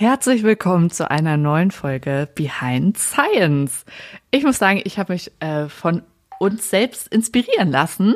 Herzlich 0.00 0.44
willkommen 0.44 0.88
zu 0.88 1.10
einer 1.10 1.36
neuen 1.36 1.70
Folge 1.70 2.26
Behind 2.34 2.96
Science. 2.96 3.84
Ich 4.30 4.44
muss 4.44 4.56
sagen, 4.56 4.80
ich 4.84 4.98
habe 4.98 5.12
mich 5.12 5.30
äh, 5.40 5.68
von 5.68 6.00
uns 6.38 6.70
selbst 6.70 7.06
inspirieren 7.08 7.70
lassen. 7.70 8.14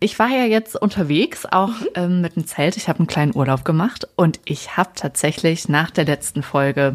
Ich 0.00 0.18
war 0.18 0.30
ja 0.30 0.46
jetzt 0.46 0.80
unterwegs, 0.80 1.44
auch 1.44 1.78
mhm. 1.78 1.86
ähm, 1.94 2.20
mit 2.22 2.36
dem 2.36 2.46
Zelt. 2.46 2.78
Ich 2.78 2.88
habe 2.88 3.00
einen 3.00 3.06
kleinen 3.06 3.36
Urlaub 3.36 3.66
gemacht 3.66 4.08
und 4.16 4.40
ich 4.46 4.78
habe 4.78 4.92
tatsächlich 4.94 5.68
nach 5.68 5.90
der 5.90 6.06
letzten 6.06 6.42
Folge 6.42 6.94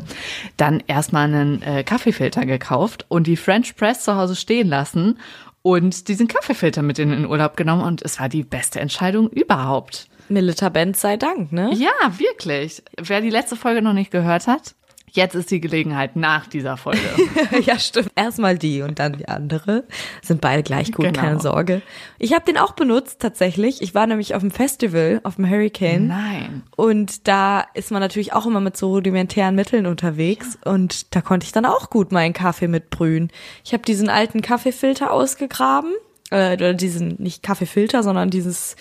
dann 0.58 0.82
erstmal 0.88 1.26
einen 1.26 1.62
äh, 1.62 1.84
Kaffeefilter 1.84 2.48
gekauft 2.48 3.05
und 3.10 3.28
die 3.28 3.38
French 3.38 3.76
Press 3.76 4.04
zu 4.04 4.16
Hause 4.16 4.36
stehen 4.36 4.70
lassen 4.70 5.20
und 5.62 6.08
diesen 6.08 6.28
Kaffeefilter 6.28 6.82
mit 6.82 6.98
in 6.98 7.12
den 7.12 7.28
Urlaub 7.28 7.55
genommen 7.58 7.84
und 7.84 8.02
es 8.02 8.20
war 8.20 8.28
die 8.28 8.44
beste 8.44 8.80
Entscheidung 8.80 9.30
überhaupt. 9.30 10.08
Militabenz 10.32 11.02
sei 11.02 11.18
Dank, 11.18 11.52
ne? 11.52 11.71
Ja, 11.73 11.91
wirklich. 12.18 12.84
Wer 13.00 13.21
die 13.21 13.29
letzte 13.29 13.55
Folge 13.55 13.82
noch 13.82 13.93
nicht 13.93 14.11
gehört 14.11 14.47
hat, 14.47 14.75
Jetzt 15.14 15.36
ist 15.36 15.52
die 15.52 15.59
Gelegenheit 15.59 16.15
nach 16.15 16.47
dieser 16.47 16.78
Folge. 16.78 17.01
ja, 17.65 17.78
stimmt. 17.78 18.11
Erstmal 18.15 18.57
die 18.57 18.82
und 18.82 18.97
dann 19.00 19.14
die 19.14 19.28
andere. 19.28 19.83
Sind 20.21 20.39
beide 20.39 20.64
gleich 20.64 20.93
gut, 20.93 21.06
genau. 21.06 21.20
keine 21.20 21.39
Sorge. 21.42 21.82
Ich 22.18 22.33
habe 22.33 22.46
den 22.46 22.57
auch 22.57 22.71
benutzt 22.73 23.20
tatsächlich. 23.20 23.82
Ich 23.82 23.93
war 23.93 24.07
nämlich 24.07 24.36
auf 24.36 24.42
dem 24.42 24.51
Festival, 24.51 25.20
auf 25.23 25.36
dem 25.36 25.50
Hurricane. 25.50 26.07
Nein. 26.07 26.64
Und 26.78 27.28
da 27.28 27.65
ist 27.73 27.92
man 27.92 28.00
natürlich 28.00 28.32
auch 28.32 28.45
immer 28.45 28.61
mit 28.61 28.78
so 28.78 28.92
rudimentären 28.92 29.54
Mitteln 29.54 29.86
unterwegs. 29.86 30.57
Ja. 30.64 30.71
Und 30.71 31.14
da 31.14 31.20
konnte 31.20 31.45
ich 31.45 31.51
dann 31.51 31.65
auch 31.65 31.89
gut 31.89 32.14
meinen 32.14 32.34
Kaffee 32.34 32.70
mitbrühen. 32.70 33.31
Ich 33.66 33.73
habe 33.73 33.84
diesen 33.84 34.08
alten 34.08 34.42
Kaffeefilter 34.42 35.11
ausgegraben. 35.11 35.92
Äh, 36.30 36.53
oder 36.53 36.73
diesen, 36.73 37.16
nicht 37.20 37.44
Kaffeefilter, 37.44 38.02
sondern 38.02 38.30
dieses 38.30 38.78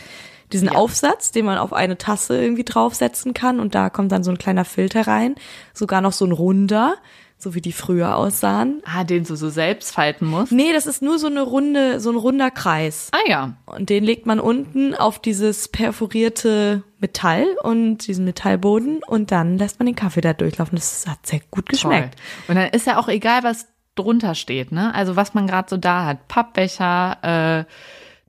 diesen 0.53 0.69
ja. 0.69 0.75
Aufsatz, 0.75 1.33
den 1.33 1.45
man 1.45 1.59
auf 1.59 1.73
eine 1.73 1.99
Tasse 1.99 2.41
irgendwie 2.41 2.65
draufsetzen 2.65 3.35
kann 3.35 3.61
und 3.61 3.75
da 3.75 3.91
kommt 3.91 4.13
dann 4.13 4.25
so 4.25 4.31
ein 4.31 4.39
kleiner 4.39 4.65
Filter 4.65 5.07
rein, 5.07 5.35
sogar 5.75 6.01
noch 6.01 6.13
so 6.13 6.25
ein 6.25 6.33
runder, 6.33 6.97
so 7.41 7.55
wie 7.55 7.61
die 7.61 7.73
früher 7.73 8.17
aussahen. 8.17 8.83
Ah, 8.85 9.05
den 9.05 9.25
du 9.25 9.35
so 9.35 9.49
selbst 9.49 9.93
falten 9.93 10.27
musst? 10.27 10.53
Nee, 10.53 10.73
das 10.73 10.87
ist 10.87 11.03
nur 11.03 11.19
so 11.19 11.27
eine 11.27 11.41
runde, 11.41 11.99
so 12.01 12.11
ein 12.11 12.17
runder 12.17 12.51
Kreis. 12.51 13.09
Ah 13.13 13.29
ja. 13.29 13.55
Und 13.67 13.89
den 13.89 14.05
legt 14.05 14.27
man 14.27 14.41
unten 14.41 14.95
auf 14.95 15.19
dieses 15.19 15.69
perforierte 15.69 16.83
Metall 16.99 17.47
und 17.63 18.07
diesen 18.07 18.27
Metallboden 18.27 19.03
und 19.03 19.33
dann 19.33 19.57
lässt 19.57 19.79
man 19.79 19.87
den 19.87 19.97
Kaffee 19.97 20.21
da 20.21 20.35
durchlaufen. 20.35 20.77
Das 20.77 21.07
hat 21.07 21.27
sehr 21.27 21.41
gut 21.51 21.69
geschmeckt. 21.69 22.15
Toll. 22.15 22.45
Und 22.49 22.55
dann 22.57 22.69
ist 22.71 22.87
ja 22.87 22.99
auch 22.99 23.09
egal, 23.09 23.43
was 23.43 23.67
drunter 23.95 24.35
steht, 24.35 24.73
ne? 24.73 24.95
Also 24.95 25.17
was 25.17 25.35
man 25.35 25.47
gerade 25.47 25.69
so 25.69 25.77
da 25.77 26.05
hat. 26.05 26.29
Pappbecher, 26.29 27.65
äh, 27.67 27.73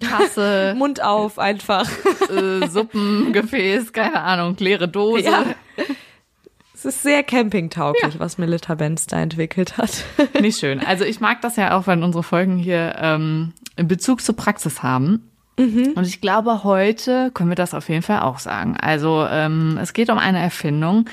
Tasse. 0.02 0.74
Mund 0.78 1.02
auf 1.02 1.40
einfach. 1.40 1.90
Äh, 2.32 2.68
Suppengefäß, 2.68 3.92
keine 3.92 4.22
Ahnung, 4.22 4.56
leere 4.58 4.88
Dose. 4.88 5.24
Ja. 5.24 5.44
Es 6.74 6.86
ist 6.86 7.04
sehr 7.04 7.24
campingtauglich, 7.24 8.14
ja. 8.14 8.20
was 8.20 8.38
Melita 8.38 8.76
Benz 8.76 9.06
da 9.06 9.20
entwickelt 9.20 9.78
hat. 9.78 10.06
Nicht 10.40 10.60
schön. 10.60 10.80
Also 10.80 11.04
ich 11.04 11.20
mag 11.20 11.42
das 11.42 11.58
ja 11.58 11.78
auch, 11.78 11.88
wenn 11.88 12.04
unsere 12.04 12.24
Folgen 12.24 12.58
hier 12.58 12.96
ähm, 13.00 13.52
Bezug 13.76 14.22
zur 14.22 14.38
Praxis 14.38 14.82
haben. 14.82 15.31
Mhm. 15.62 15.94
Und 15.96 16.08
ich 16.08 16.22
glaube, 16.22 16.64
heute 16.64 17.32
können 17.34 17.50
wir 17.50 17.56
das 17.56 17.74
auf 17.74 17.90
jeden 17.90 18.02
Fall 18.02 18.22
auch 18.22 18.40
sagen. 18.40 18.78
Also 18.82 19.26
ähm, 19.30 19.78
es 19.82 19.94
geht 19.94 20.10
um 20.10 20.18
eine 20.18 20.40
Erfindung, 20.40 21.06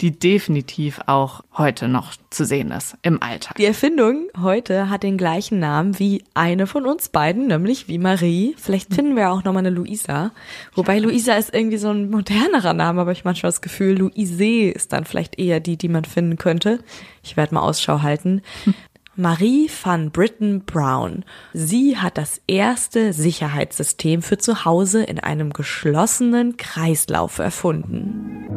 die 0.00 0.10
definitiv 0.10 1.00
auch 1.06 1.42
heute 1.56 1.88
noch 1.88 2.12
zu 2.30 2.44
sehen 2.44 2.70
ist 2.70 2.96
im 3.02 3.22
Alltag. 3.22 3.56
Die 3.56 3.64
Erfindung 3.64 4.26
heute 4.40 4.90
hat 4.90 5.02
den 5.02 5.16
gleichen 5.16 5.58
Namen 5.58 5.98
wie 5.98 6.24
eine 6.34 6.66
von 6.66 6.84
uns 6.84 7.08
beiden, 7.08 7.46
nämlich 7.46 7.88
wie 7.88 7.98
Marie. 7.98 8.54
Vielleicht 8.58 8.92
finden 8.92 9.16
wir 9.16 9.30
auch 9.30 9.44
noch 9.44 9.52
mal 9.52 9.60
eine 9.60 9.70
Luisa. 9.70 10.32
Wobei 10.74 10.98
Luisa 10.98 11.34
ist 11.34 11.54
irgendwie 11.54 11.78
so 11.78 11.90
ein 11.90 12.10
modernerer 12.10 12.74
Name, 12.74 13.00
aber 13.00 13.12
ich 13.12 13.24
manchmal 13.24 13.52
das 13.52 13.62
Gefühl, 13.62 13.98
Luise 13.98 14.70
ist 14.70 14.92
dann 14.92 15.04
vielleicht 15.04 15.38
eher 15.38 15.60
die, 15.60 15.76
die 15.76 15.88
man 15.88 16.04
finden 16.04 16.36
könnte. 16.36 16.80
Ich 17.22 17.36
werde 17.36 17.54
mal 17.54 17.62
Ausschau 17.62 18.02
halten. 18.02 18.42
Marie 19.16 19.70
van 19.70 20.10
Britten 20.10 20.64
Brown. 20.64 21.24
Sie 21.52 21.96
hat 21.96 22.18
das 22.18 22.40
erste 22.48 23.12
Sicherheitssystem 23.12 24.22
für 24.22 24.38
zu 24.38 24.64
Hause 24.64 25.04
in 25.04 25.20
einem 25.20 25.52
geschlossenen 25.52 26.56
Kreislauf 26.56 27.38
erfunden. 27.38 28.48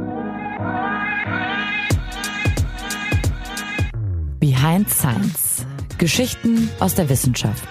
Behind 4.39 4.89
Science. 4.89 5.65
Geschichten 5.99 6.69
aus 6.79 6.95
der 6.95 7.07
Wissenschaft. 7.09 7.67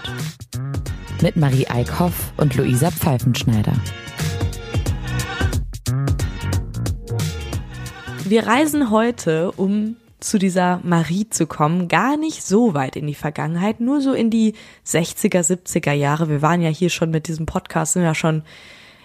Mit 1.23 1.37
Marie 1.37 1.67
Eickhoff 1.67 2.33
und 2.37 2.55
Luisa 2.55 2.93
Pfeifenschneider. 2.93 3.73
Wir 8.25 8.47
reisen 8.47 8.91
heute 8.91 9.51
um 9.53 9.97
zu 10.21 10.39
dieser 10.39 10.81
Marie 10.83 11.29
zu 11.29 11.47
kommen, 11.47 11.89
gar 11.89 12.17
nicht 12.17 12.43
so 12.43 12.75
weit 12.75 12.97
in 12.97 13.07
die 13.07 13.15
Vergangenheit, 13.15 13.81
nur 13.81 14.01
so 14.01 14.13
in 14.13 14.31
die 14.31 14.55
60er, 14.87 15.41
70er 15.41 15.93
Jahre. 15.93 16.29
Wir 16.29 16.43
waren 16.43 16.63
ja 16.63 16.71
hier 16.71 16.91
schon 16.91 17.11
mit 17.11 17.29
diesem 17.29 17.47
Podcast, 17.47 17.93
sind 17.93 18.03
ja 18.03 18.15
schon, 18.15 18.43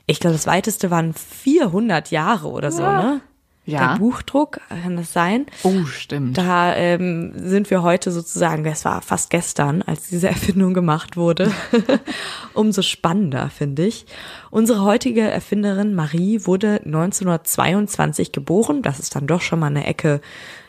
ich 0.06 0.20
glaube, 0.20 0.36
das 0.36 0.48
weiteste 0.48 0.90
waren 0.90 1.14
400 1.14 2.12
Jahre 2.12 2.48
oder 2.50 2.72
so, 2.72 2.84
ja. 2.84 3.02
ne? 3.02 3.22
Ja. 3.64 3.94
Der 3.94 4.00
Buchdruck, 4.00 4.60
kann 4.70 4.98
das 4.98 5.14
sein? 5.14 5.46
Oh, 5.62 5.86
stimmt. 5.86 6.36
Da 6.36 6.76
ähm, 6.76 7.32
sind 7.36 7.70
wir 7.70 7.84
heute 7.84 8.12
sozusagen, 8.12 8.64
das 8.64 8.86
war 8.86 9.04
fast 9.04 9.30
gestern, 9.30 9.84
als 9.84 10.10
diese 10.10 10.28
Erfindung 10.30 10.74
gemacht 10.74 11.16
wurde. 11.16 11.52
Umso 12.54 12.82
spannender, 12.82 13.52
finde 13.52 13.86
ich. 13.86 14.08
Unsere 14.50 14.82
heutige 14.82 15.22
Erfinderin 15.22 15.94
Marie 15.94 16.42
wurde 16.46 16.82
1922 16.86 18.32
geboren. 18.32 18.82
Das 18.82 19.00
ist 19.00 19.16
dann 19.16 19.28
doch 19.28 19.42
schon 19.42 19.60
mal 19.60 19.68
eine 19.68 19.86
Ecke 19.86 20.22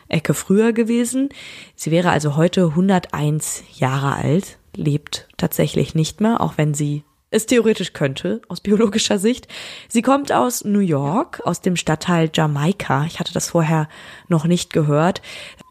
Ecke 0.07 0.33
früher 0.33 0.73
gewesen. 0.73 1.29
Sie 1.75 1.91
wäre 1.91 2.11
also 2.11 2.35
heute 2.35 2.67
101 2.67 3.63
Jahre 3.73 4.15
alt, 4.15 4.57
lebt 4.75 5.27
tatsächlich 5.37 5.95
nicht 5.95 6.21
mehr, 6.21 6.41
auch 6.41 6.57
wenn 6.57 6.73
sie 6.73 7.03
es 7.33 7.47
theoretisch 7.47 7.93
könnte, 7.93 8.41
aus 8.47 8.61
biologischer 8.61 9.17
Sicht. 9.17 9.47
Sie 9.89 10.03
kommt 10.03 10.31
aus 10.31 10.63
New 10.63 10.79
York, 10.79 11.41
aus 11.45 11.61
dem 11.61 11.75
Stadtteil 11.75 12.29
Jamaika. 12.31 13.05
Ich 13.05 13.19
hatte 13.19 13.33
das 13.33 13.49
vorher 13.49 13.89
noch 14.27 14.45
nicht 14.45 14.71
gehört. 14.71 15.21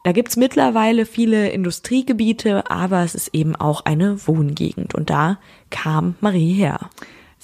Da 0.03 0.10
gibt's 0.10 0.37
mittlerweile 0.37 1.06
viele 1.06 1.50
Industriegebiete, 1.50 2.69
aber 2.69 3.04
es 3.04 3.15
ist 3.15 3.32
eben 3.32 3.54
auch 3.54 3.84
eine 3.84 4.26
Wohngegend. 4.26 4.94
Und 4.94 5.09
da 5.09 5.38
kam 5.71 6.16
Marie 6.21 6.53
her. 6.53 6.91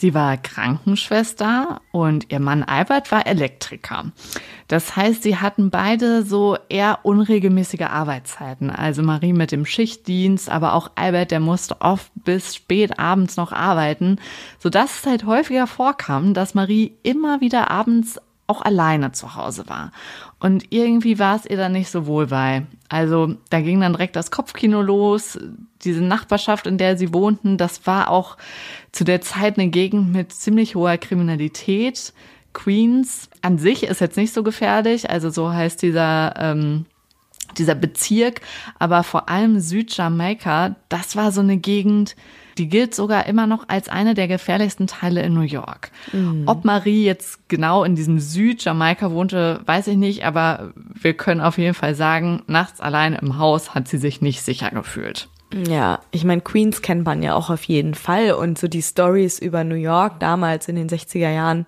Sie 0.01 0.15
war 0.15 0.37
Krankenschwester 0.37 1.81
und 1.91 2.31
ihr 2.31 2.39
Mann 2.39 2.63
Albert 2.63 3.11
war 3.11 3.27
Elektriker. 3.27 4.13
Das 4.69 4.95
heißt, 4.95 5.25
sie 5.25 5.39
hatten 5.39 5.71
beide 5.71 6.23
so 6.23 6.57
eher 6.69 7.01
unregelmäßige 7.03 7.81
Arbeitszeiten. 7.81 8.71
Also 8.71 9.03
Marie 9.03 9.33
mit 9.33 9.51
dem 9.51 9.67
Schichtdienst, 9.67 10.51
aber 10.51 10.75
auch 10.75 10.93
Albert, 10.95 11.33
der 11.33 11.41
musste 11.41 11.81
oft 11.81 12.13
bis 12.15 12.55
spät 12.55 13.01
abends 13.01 13.37
noch 13.37 13.51
arbeiten, 13.51 14.21
sodass 14.61 15.01
es 15.01 15.07
halt 15.07 15.27
häufiger 15.27 15.67
vorkam, 15.67 16.33
dass 16.33 16.55
Marie 16.55 16.95
immer 17.03 17.41
wieder 17.41 17.69
abends 17.69 18.21
auch 18.47 18.63
alleine 18.63 19.11
zu 19.11 19.35
Hause 19.35 19.69
war. 19.69 19.91
Und 20.41 20.67
irgendwie 20.71 21.19
war 21.19 21.37
es 21.37 21.47
ihr 21.47 21.57
dann 21.57 21.73
nicht 21.73 21.91
so 21.91 22.07
wohl 22.07 22.29
bei. 22.29 22.65
Also 22.89 23.35
da 23.51 23.61
ging 23.61 23.81
dann 23.81 23.93
direkt 23.93 24.15
das 24.17 24.31
Kopfkino 24.31 24.83
los. 24.83 25.39
Diese 25.83 26.03
Nachbarschaft, 26.03 26.67
in 26.67 26.79
der 26.79 26.97
sie 26.97 27.13
wohnten, 27.13 27.57
das 27.57 27.87
war 27.87 28.11
auch 28.11 28.37
zu 28.93 29.05
der 29.05 29.21
Zeit 29.21 29.59
eine 29.59 29.69
Gegend 29.69 30.13
mit 30.13 30.33
ziemlich 30.33 30.75
hoher 30.77 30.97
Kriminalität. 30.97 32.13
Queens 32.53 33.29
an 33.43 33.59
sich 33.59 33.85
ist 33.85 34.01
jetzt 34.01 34.17
nicht 34.17 34.33
so 34.33 34.43
gefährlich, 34.43 35.11
also 35.11 35.31
so 35.31 35.53
heißt 35.53 35.83
dieser 35.83 36.35
ähm, 36.39 36.87
dieser 37.57 37.75
Bezirk, 37.75 38.41
aber 38.79 39.03
vor 39.03 39.29
allem 39.29 39.61
Südjamaika, 39.61 40.77
das 40.89 41.17
war 41.17 41.33
so 41.33 41.41
eine 41.41 41.57
Gegend, 41.57 42.17
die 42.59 42.69
gilt 42.69 42.95
sogar 42.95 43.27
immer 43.27 43.47
noch 43.47 43.69
als 43.69 43.89
eine 43.89 44.15
der 44.15 44.29
gefährlichsten 44.29 44.87
Teile 44.87 45.23
in 45.23 45.35
New 45.35 45.41
York. 45.41 45.91
Mhm. 46.13 46.45
Ob 46.47 46.65
Marie 46.65 47.05
jetzt 47.05 47.49
genau 47.49 47.85
in 47.85 47.95
diesem 47.95 48.19
Südjamaika 48.19 49.11
wohnte, 49.13 49.61
weiß 49.65 49.87
ich 49.87 49.97
nicht, 49.97 50.25
aber 50.25 50.73
wir 50.75 51.15
können 51.15 51.41
auf 51.41 51.59
jeden 51.59 51.75
Fall 51.75 51.95
sagen, 51.95 52.43
nachts 52.47 52.81
alleine 52.81 53.19
im 53.19 53.39
Haus 53.39 53.75
hat 53.75 53.89
sie 53.89 53.99
sich 53.99 54.21
nicht 54.21 54.43
sicher 54.43 54.71
gefühlt. 54.71 55.29
Ja, 55.67 56.01
ich 56.11 56.25
meine, 56.25 56.43
Queens 56.43 56.83
kennt 56.83 57.07
man 57.07 57.23
ja 57.23 57.35
auch 57.35 57.49
auf 57.49 57.65
jeden 57.65 57.95
Fall 57.95 58.33
und 58.33 58.59
so 58.59 58.69
die 58.69 58.83
Stories 58.83 59.39
über 59.39 59.65
New 59.65 59.77
York 59.77 60.21
damals 60.21 60.69
in 60.69 60.77
den 60.77 60.89
60er 60.89 61.31
Jahren 61.31 61.67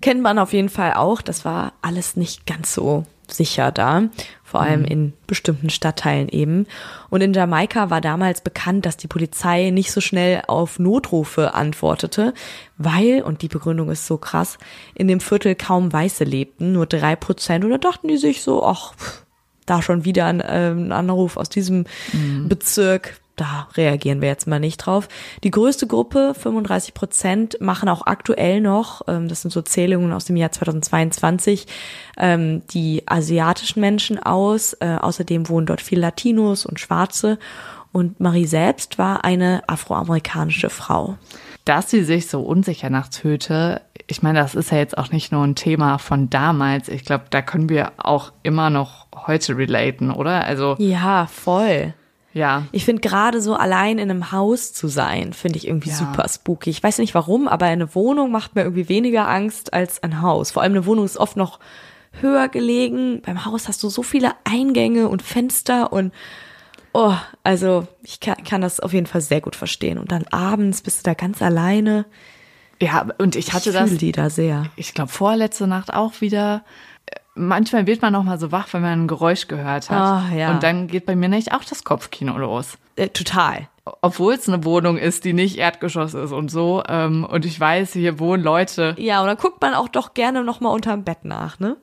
kennt 0.00 0.22
man 0.22 0.38
auf 0.38 0.52
jeden 0.52 0.68
Fall 0.68 0.94
auch. 0.94 1.22
Das 1.22 1.44
war 1.44 1.72
alles 1.82 2.16
nicht 2.16 2.46
ganz 2.46 2.74
so 2.74 3.04
sicher 3.30 3.72
da, 3.72 4.04
vor 4.50 4.60
allem 4.60 4.80
mhm. 4.80 4.86
in 4.86 5.12
bestimmten 5.26 5.68
Stadtteilen 5.68 6.28
eben. 6.30 6.66
Und 7.10 7.20
in 7.20 7.34
Jamaika 7.34 7.90
war 7.90 8.00
damals 8.00 8.40
bekannt, 8.40 8.86
dass 8.86 8.96
die 8.96 9.06
Polizei 9.06 9.68
nicht 9.70 9.92
so 9.92 10.00
schnell 10.00 10.42
auf 10.46 10.78
Notrufe 10.78 11.52
antwortete, 11.52 12.32
weil, 12.78 13.20
und 13.22 13.42
die 13.42 13.48
Begründung 13.48 13.90
ist 13.90 14.06
so 14.06 14.16
krass, 14.16 14.56
in 14.94 15.06
dem 15.06 15.20
Viertel 15.20 15.54
kaum 15.54 15.92
Weiße 15.92 16.24
lebten, 16.24 16.72
nur 16.72 16.86
drei 16.86 17.14
Prozent. 17.14 17.62
Und 17.62 17.70
da 17.72 17.78
dachten 17.78 18.08
die 18.08 18.16
sich 18.16 18.40
so, 18.40 18.64
ach, 18.64 18.94
da 19.66 19.82
schon 19.82 20.06
wieder 20.06 20.24
ein, 20.24 20.40
äh, 20.40 20.70
ein 20.70 20.92
Anruf 20.92 21.36
aus 21.36 21.50
diesem 21.50 21.84
mhm. 22.14 22.48
Bezirk, 22.48 23.20
da 23.40 23.68
reagieren 23.74 24.20
wir 24.20 24.28
jetzt 24.28 24.46
mal 24.46 24.60
nicht 24.60 24.78
drauf. 24.78 25.08
Die 25.44 25.50
größte 25.50 25.86
Gruppe, 25.86 26.34
35 26.38 26.94
Prozent, 26.94 27.60
machen 27.60 27.88
auch 27.88 28.06
aktuell 28.06 28.60
noch, 28.60 29.02
ähm, 29.08 29.28
das 29.28 29.42
sind 29.42 29.50
so 29.50 29.62
Zählungen 29.62 30.12
aus 30.12 30.26
dem 30.26 30.36
Jahr 30.36 30.52
2022, 30.52 31.66
ähm, 32.18 32.62
die 32.70 33.02
asiatischen 33.06 33.80
Menschen 33.80 34.18
aus. 34.18 34.74
Äh, 34.74 34.96
außerdem 35.00 35.48
wohnen 35.48 35.66
dort 35.66 35.80
viele 35.80 36.02
Latinos 36.02 36.66
und 36.66 36.80
Schwarze. 36.80 37.38
Und 37.92 38.20
Marie 38.20 38.46
selbst 38.46 38.98
war 38.98 39.24
eine 39.24 39.62
afroamerikanische 39.66 40.70
Frau. 40.70 41.16
Dass 41.64 41.90
sie 41.90 42.04
sich 42.04 42.28
so 42.28 42.42
unsicher 42.42 42.90
nachts 42.90 43.18
fühlte, 43.18 43.82
ich 44.10 44.22
meine, 44.22 44.40
das 44.40 44.54
ist 44.54 44.72
ja 44.72 44.78
jetzt 44.78 44.96
auch 44.96 45.10
nicht 45.10 45.32
nur 45.32 45.44
ein 45.44 45.54
Thema 45.54 45.98
von 45.98 46.30
damals. 46.30 46.88
Ich 46.88 47.04
glaube, 47.04 47.24
da 47.30 47.42
können 47.42 47.68
wir 47.68 47.92
auch 47.98 48.32
immer 48.42 48.70
noch 48.70 49.06
heute 49.14 49.56
relaten, 49.56 50.10
oder? 50.10 50.44
Also. 50.44 50.76
Ja, 50.78 51.26
voll. 51.26 51.92
Ja. 52.38 52.62
Ich 52.70 52.84
finde 52.84 53.00
gerade 53.00 53.42
so 53.42 53.54
allein 53.54 53.98
in 53.98 54.10
einem 54.10 54.30
Haus 54.30 54.72
zu 54.72 54.86
sein, 54.86 55.32
finde 55.32 55.58
ich 55.58 55.66
irgendwie 55.66 55.90
ja. 55.90 55.96
super 55.96 56.28
spooky. 56.28 56.70
Ich 56.70 56.80
weiß 56.80 56.98
nicht 56.98 57.14
warum, 57.14 57.48
aber 57.48 57.66
eine 57.66 57.96
Wohnung 57.96 58.30
macht 58.30 58.54
mir 58.54 58.62
irgendwie 58.62 58.88
weniger 58.88 59.28
Angst 59.28 59.72
als 59.72 60.02
ein 60.04 60.22
Haus. 60.22 60.52
Vor 60.52 60.62
allem 60.62 60.72
eine 60.72 60.86
Wohnung 60.86 61.04
ist 61.04 61.16
oft 61.16 61.36
noch 61.36 61.58
höher 62.20 62.48
gelegen. 62.48 63.22
Beim 63.26 63.44
Haus 63.44 63.66
hast 63.66 63.82
du 63.82 63.88
so 63.88 64.04
viele 64.04 64.32
Eingänge 64.44 65.08
und 65.08 65.20
Fenster 65.22 65.92
und 65.92 66.12
oh, 66.92 67.14
also 67.42 67.88
ich 68.02 68.20
kann, 68.20 68.36
kann 68.44 68.60
das 68.60 68.78
auf 68.78 68.92
jeden 68.92 69.06
Fall 69.06 69.20
sehr 69.20 69.40
gut 69.40 69.56
verstehen. 69.56 69.98
Und 69.98 70.12
dann 70.12 70.24
abends 70.30 70.82
bist 70.82 71.00
du 71.00 71.02
da 71.10 71.14
ganz 71.14 71.42
alleine. 71.42 72.06
Ja, 72.80 73.08
und 73.18 73.34
ich 73.34 73.52
hatte 73.52 73.70
ich 73.70 73.74
das. 73.74 73.96
die 73.96 74.12
da 74.12 74.30
sehr. 74.30 74.66
Ich 74.76 74.94
glaube 74.94 75.10
vorletzte 75.10 75.66
Nacht 75.66 75.92
auch 75.92 76.20
wieder. 76.20 76.64
Manchmal 77.38 77.86
wird 77.86 78.02
man 78.02 78.12
noch 78.12 78.24
mal 78.24 78.38
so 78.38 78.52
wach, 78.52 78.68
wenn 78.72 78.82
man 78.82 79.04
ein 79.04 79.08
Geräusch 79.08 79.48
gehört 79.48 79.90
hat. 79.90 80.24
Oh, 80.32 80.36
ja. 80.36 80.50
Und 80.50 80.62
dann 80.62 80.88
geht 80.88 81.06
bei 81.06 81.16
mir 81.16 81.28
nicht 81.28 81.52
auch 81.52 81.64
das 81.64 81.84
Kopfkino 81.84 82.36
los. 82.36 82.78
Äh, 82.96 83.08
total. 83.08 83.68
Obwohl 84.02 84.34
es 84.34 84.48
eine 84.48 84.64
Wohnung 84.64 84.98
ist, 84.98 85.24
die 85.24 85.32
nicht 85.32 85.56
Erdgeschoss 85.56 86.14
ist 86.14 86.32
und 86.32 86.50
so. 86.50 86.82
Ähm, 86.88 87.24
und 87.24 87.46
ich 87.46 87.58
weiß, 87.58 87.92
hier 87.92 88.18
wohnen 88.18 88.42
Leute. 88.42 88.94
Ja, 88.98 89.20
und 89.20 89.28
dann 89.28 89.36
guckt 89.36 89.62
man 89.62 89.74
auch 89.74 89.88
doch 89.88 90.14
gerne 90.14 90.44
noch 90.44 90.60
mal 90.60 90.70
unterm 90.70 91.04
Bett 91.04 91.24
nach, 91.24 91.58
ne? 91.58 91.76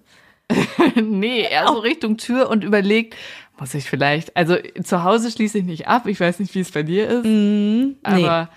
nee, 0.95 1.41
eher 1.41 1.67
so 1.67 1.79
Richtung 1.79 2.17
Tür 2.17 2.49
und 2.49 2.63
überlegt, 2.63 3.15
muss 3.59 3.73
ich 3.73 3.89
vielleicht, 3.89 4.35
also 4.37 4.57
zu 4.83 5.03
Hause 5.03 5.31
schließe 5.31 5.59
ich 5.59 5.63
nicht 5.63 5.87
ab. 5.87 6.05
Ich 6.07 6.19
weiß 6.19 6.39
nicht, 6.39 6.53
wie 6.53 6.59
es 6.59 6.71
bei 6.71 6.83
dir 6.83 7.07
ist. 7.09 7.25
Mm, 7.25 7.95
aber 8.03 8.49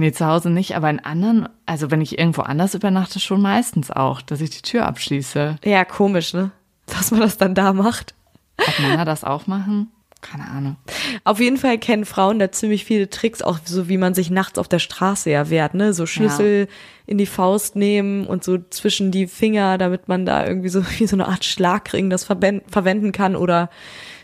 nee. 0.00 0.12
zu 0.12 0.26
Hause 0.26 0.50
nicht. 0.50 0.76
Aber 0.76 0.90
in 0.90 1.00
anderen, 1.00 1.48
also 1.66 1.90
wenn 1.90 2.00
ich 2.00 2.18
irgendwo 2.18 2.42
anders 2.42 2.74
übernachte, 2.74 3.20
schon 3.20 3.40
meistens 3.40 3.90
auch, 3.90 4.22
dass 4.22 4.40
ich 4.40 4.50
die 4.50 4.62
Tür 4.62 4.86
abschließe. 4.86 5.56
Ja, 5.64 5.84
komisch, 5.84 6.34
ne? 6.34 6.50
Dass 6.86 7.10
man 7.10 7.20
das 7.20 7.36
dann 7.36 7.54
da 7.54 7.72
macht. 7.72 8.14
Ob 8.58 8.78
Männer 8.80 9.04
das 9.04 9.24
auch 9.24 9.46
machen? 9.46 9.90
Keine 10.22 10.48
Ahnung. 10.48 10.76
Auf 11.24 11.40
jeden 11.40 11.56
Fall 11.56 11.78
kennen 11.78 12.04
Frauen 12.04 12.38
da 12.38 12.50
ziemlich 12.50 12.84
viele 12.84 13.10
Tricks, 13.10 13.42
auch 13.42 13.58
so 13.64 13.88
wie 13.88 13.98
man 13.98 14.14
sich 14.14 14.30
nachts 14.30 14.58
auf 14.58 14.66
der 14.66 14.78
Straße 14.78 15.30
ja 15.30 15.50
wehrt, 15.50 15.74
ne? 15.74 15.92
So 15.92 16.06
Schlüssel 16.06 16.66
ja. 16.68 16.74
in 17.06 17.18
die 17.18 17.26
Faust 17.26 17.76
nehmen 17.76 18.26
und 18.26 18.42
so 18.42 18.58
zwischen 18.70 19.10
die 19.10 19.26
Finger, 19.26 19.78
damit 19.78 20.08
man 20.08 20.24
da 20.24 20.46
irgendwie 20.46 20.70
so 20.70 20.82
wie 20.98 21.06
so 21.06 21.16
eine 21.16 21.28
Art 21.28 21.44
Schlagring 21.44 22.10
das 22.10 22.24
verwenden 22.24 23.12
kann 23.12 23.36
oder 23.36 23.70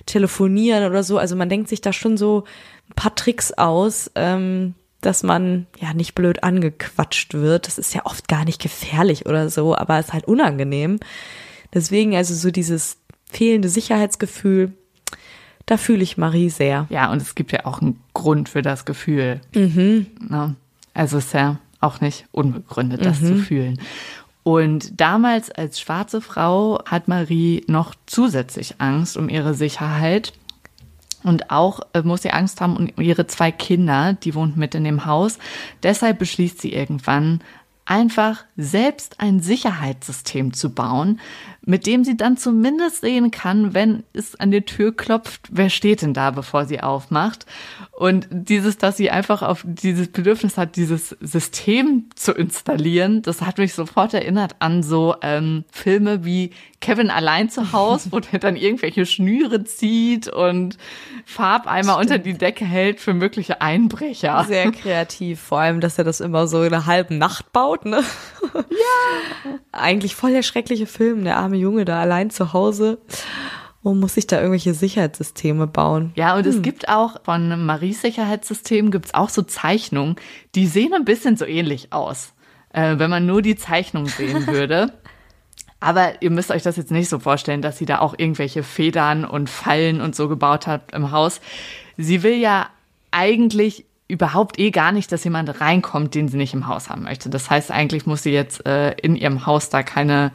telefonieren 0.07 0.91
oder 0.91 1.03
so. 1.03 1.19
Also 1.19 1.37
man 1.37 1.49
denkt 1.49 1.69
sich 1.69 1.81
da 1.81 1.93
schon 1.93 2.17
so 2.17 2.45
ein 2.91 2.95
paar 2.95 3.15
Tricks 3.15 3.53
aus, 3.53 4.11
ähm, 4.15 4.75
dass 5.03 5.23
man 5.23 5.67
ja 5.79 5.93
nicht 5.93 6.15
blöd 6.15 6.43
angequatscht 6.43 7.35
wird. 7.35 7.67
Das 7.67 7.79
ist 7.79 7.95
ja 7.95 8.07
oft 8.07 8.29
gar 8.29 8.45
nicht 8.45 8.63
gefährlich 8.63 9.27
oder 9.27 9.51
so, 9.51 9.77
aber 9.77 9.99
ist 9.99 10.13
halt 10.13 10.27
unangenehm. 10.27 10.99
Deswegen 11.75 12.17
also 12.17 12.35
so 12.35 12.51
dieses 12.51 12.97
fehlende 13.31 13.69
Sicherheitsgefühl 13.69 14.73
da 15.67 15.77
fühle 15.77 16.03
ich 16.03 16.19
Marie 16.19 16.51
sehr. 16.51 16.87
Ja, 16.91 17.11
und 17.11 17.23
es 17.23 17.35
gibt 17.35 17.53
ja 17.53 17.67
auch 17.67 17.81
einen 17.81 18.01
Grund 18.15 18.49
für 18.49 18.63
das 18.63 18.85
Gefühl. 18.85 19.41
Mhm. 19.55 20.07
Ne? 20.29 20.57
Also 20.95 21.19
ist 21.19 21.35
ja 21.35 21.59
auch 21.81 22.01
nicht 22.01 22.27
unbegründet, 22.33 23.05
das 23.05 23.21
mhm. 23.21 23.27
zu 23.27 23.37
fühlen. 23.39 23.81
Und 24.43 25.01
damals 25.01 25.51
als 25.51 25.81
schwarze 25.81 26.21
Frau 26.21 26.83
hat 26.85 27.07
Marie 27.07 27.65
noch 27.69 27.95
zusätzlich 28.07 28.77
Angst 28.79 29.17
um 29.17 29.29
ihre 29.29 29.55
Sicherheit. 29.55 30.33
Und 31.23 31.51
auch 31.51 31.81
äh, 31.93 32.03
muss 32.03 32.23
sie 32.23 32.31
Angst 32.31 32.61
haben 32.61 32.77
um 32.77 32.89
ihre 33.03 33.27
zwei 33.27 33.53
Kinder, 33.53 34.15
die 34.15 34.35
wohnt 34.35 34.57
mit 34.57 34.75
in 34.75 34.85
dem 34.85 35.07
Haus. 35.07 35.39
Deshalb 35.83 36.19
beschließt 36.19 36.61
sie 36.61 36.73
irgendwann, 36.73 37.41
einfach 37.85 38.45
selbst 38.57 39.21
ein 39.21 39.41
Sicherheitssystem 39.41 40.53
zu 40.53 40.71
bauen, 40.71 41.21
mit 41.65 41.87
dem 41.87 42.05
sie 42.05 42.17
dann 42.17 42.37
zumindest 42.37 43.03
sehen 43.03 43.31
kann, 43.31 43.73
wenn 43.73 44.03
es 44.13 44.39
an 44.39 44.51
der 44.51 44.65
Tür 44.65 44.95
klopft, 44.97 45.49
wer 45.51 45.71
steht 45.71 46.03
denn 46.03 46.13
da, 46.13 46.31
bevor 46.33 46.65
sie 46.67 46.81
aufmacht. 46.81 47.47
Und 47.93 48.27
dieses, 48.31 48.79
dass 48.79 48.97
sie 48.97 49.11
einfach 49.11 49.43
auf 49.43 49.65
dieses 49.65 50.09
Bedürfnis 50.09 50.59
hat, 50.59 50.75
dieses 50.75 51.11
System 51.21 52.07
zu 52.17 52.33
installieren, 52.33 53.23
das 53.23 53.43
hat 53.43 53.59
mich 53.59 53.75
sofort 53.75 54.13
erinnert 54.13 54.57
an 54.59 54.83
so 54.83 55.15
ähm, 55.23 55.65
Filme 55.71 56.25
wie 56.25 56.51
Kevin 56.81 57.11
allein 57.11 57.49
zu 57.49 57.73
Hause, 57.73 58.11
wo 58.11 58.19
der 58.19 58.41
dann 58.41 58.57
irgendwelche 58.57 59.07
Schnüre 59.07 59.63
zieht 59.63 60.27
und 60.27 60.79
Farbeimer 61.25 61.97
unter 61.99 62.19
die 62.19 62.35
Decke 62.35 62.65
hält 62.65 62.99
für 62.99 63.15
mögliche 63.15 63.61
Einbrecher. 63.61 64.45
Sehr 64.49 64.73
kreativ, 64.73 65.41
vor 65.41 65.61
allem, 65.61 65.81
dass 65.81 65.97
er 65.97 66.05
das 66.05 66.21
immer 66.21 66.49
so 66.49 66.63
in 66.65 66.75
einer 66.75 66.87
halben 66.87 67.19
Nacht 67.19 67.53
baut, 67.53 67.85
ne? 67.85 68.03
Ja. 68.55 69.53
Eigentlich 69.71 70.17
voll 70.17 70.33
der 70.33 70.43
schreckliche 70.43 70.87
Film, 70.87 71.23
der 71.25 71.37
arme 71.37 71.52
Junge 71.57 71.85
da 71.85 72.01
allein 72.01 72.31
zu 72.31 72.53
Hause 72.53 72.99
und 73.83 74.01
muss 74.01 74.15
sich 74.15 74.27
da 74.27 74.37
irgendwelche 74.37 74.75
Sicherheitssysteme 74.75 75.67
bauen. 75.67 76.13
Ja, 76.15 76.37
und 76.37 76.45
hm. 76.45 76.51
es 76.51 76.63
gibt 76.63 76.89
auch 76.89 77.23
von 77.25 77.67
Maries 77.67 78.01
Sicherheitssystem 78.03 78.91
gibt's 78.91 79.15
auch 79.15 79.29
so 79.29 79.43
Zeichnungen, 79.43 80.17
die 80.55 80.67
sehen 80.67 80.95
ein 80.95 81.05
bisschen 81.05 81.37
so 81.37 81.45
ähnlich 81.45 81.93
aus, 81.93 82.33
äh, 82.73 82.99
wenn 82.99 83.11
man 83.11 83.27
nur 83.27 83.43
die 83.43 83.57
Zeichnung 83.57 84.07
sehen 84.07 84.47
würde. 84.49 84.93
Aber 85.81 86.23
ihr 86.23 86.31
müsst 86.31 86.53
euch 86.53 86.63
das 86.63 86.77
jetzt 86.77 86.93
nicht 86.93 87.09
so 87.09 87.19
vorstellen, 87.19 87.61
dass 87.61 87.77
sie 87.77 87.87
da 87.87 87.99
auch 87.99 88.15
irgendwelche 88.17 88.63
Federn 88.63 89.25
und 89.25 89.51
Fallen 89.51 90.01
und 90.01 90.15
so 90.15 90.29
gebaut 90.29 90.69
hat 90.69 90.93
im 90.93 91.11
Haus. 91.11 91.41
Sie 91.97 92.23
will 92.23 92.37
ja 92.37 92.69
eigentlich 93.11 93.85
überhaupt 94.07 94.61
eh 94.61 94.71
gar 94.71 94.93
nicht, 94.93 95.11
dass 95.11 95.25
jemand 95.25 95.61
reinkommt, 95.61 96.15
den 96.15 96.29
sie 96.29 96.37
nicht 96.37 96.55
im 96.55 96.69
Haus 96.69 96.89
haben 96.89 97.03
möchte. 97.03 97.31
Das 97.31 97.51
heißt, 97.51 97.73
eigentlich 97.73 98.07
muss 98.07 98.23
sie 98.23 98.31
jetzt 98.31 98.65
äh, 98.65 98.93
in 98.93 99.17
ihrem 99.17 99.45
Haus 99.47 99.71
da 99.71 99.83
keine 99.83 100.31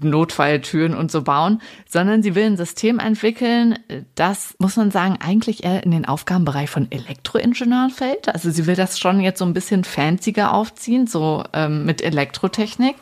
Notfalltüren 0.00 0.94
und 0.94 1.10
so 1.10 1.22
bauen, 1.22 1.60
sondern 1.88 2.22
sie 2.22 2.34
will 2.34 2.44
ein 2.44 2.56
System 2.56 2.98
entwickeln, 2.98 3.78
das, 4.14 4.54
muss 4.58 4.76
man 4.76 4.90
sagen, 4.90 5.18
eigentlich 5.20 5.64
eher 5.64 5.84
in 5.84 5.90
den 5.90 6.06
Aufgabenbereich 6.06 6.70
von 6.70 6.90
Elektroingenieuren 6.90 7.90
fällt. 7.90 8.28
Also 8.28 8.50
sie 8.50 8.66
will 8.66 8.76
das 8.76 8.98
schon 8.98 9.20
jetzt 9.20 9.38
so 9.38 9.44
ein 9.44 9.54
bisschen 9.54 9.84
fancier 9.84 10.52
aufziehen, 10.52 11.06
so 11.06 11.44
ähm, 11.52 11.84
mit 11.84 12.02
Elektrotechnik. 12.02 12.96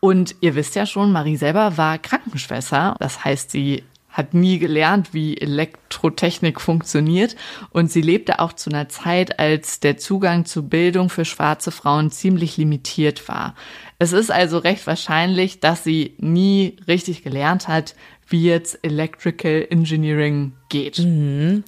Und 0.00 0.36
ihr 0.40 0.54
wisst 0.54 0.76
ja 0.76 0.86
schon, 0.86 1.12
Marie 1.12 1.36
selber 1.36 1.76
war 1.76 1.98
Krankenschwester. 1.98 2.96
Das 3.00 3.24
heißt, 3.24 3.50
sie 3.50 3.82
hat 4.08 4.34
nie 4.34 4.58
gelernt, 4.58 5.14
wie 5.14 5.36
Elektrotechnik 5.36 6.60
funktioniert. 6.60 7.36
Und 7.70 7.90
sie 7.90 8.00
lebte 8.00 8.40
auch 8.40 8.52
zu 8.52 8.70
einer 8.70 8.88
Zeit, 8.88 9.38
als 9.38 9.80
der 9.80 9.96
Zugang 9.96 10.44
zu 10.44 10.68
Bildung 10.68 11.08
für 11.08 11.24
schwarze 11.24 11.70
Frauen 11.70 12.10
ziemlich 12.10 12.56
limitiert 12.56 13.28
war. 13.28 13.54
Es 13.98 14.12
ist 14.12 14.30
also 14.30 14.58
recht 14.58 14.86
wahrscheinlich, 14.86 15.60
dass 15.60 15.82
sie 15.82 16.14
nie 16.18 16.76
richtig 16.86 17.22
gelernt 17.22 17.66
hat, 17.66 17.96
wie 18.28 18.44
jetzt 18.44 18.78
Electrical 18.82 19.66
Engineering 19.70 20.52
geht. 20.68 20.98
Mhm. 20.98 21.64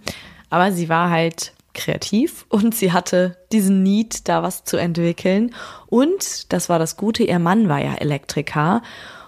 Aber 0.48 0.72
sie 0.72 0.88
war 0.88 1.10
halt 1.10 1.52
kreativ 1.74 2.46
und 2.48 2.74
sie 2.74 2.92
hatte 2.92 3.36
diesen 3.52 3.82
Need, 3.82 4.28
da 4.28 4.42
was 4.42 4.64
zu 4.64 4.76
entwickeln. 4.76 5.54
Und 5.86 6.52
das 6.52 6.68
war 6.68 6.78
das 6.78 6.96
Gute, 6.96 7.24
ihr 7.24 7.38
Mann 7.38 7.68
war 7.68 7.82
ja 7.82 7.94
Elektriker. 7.94 8.82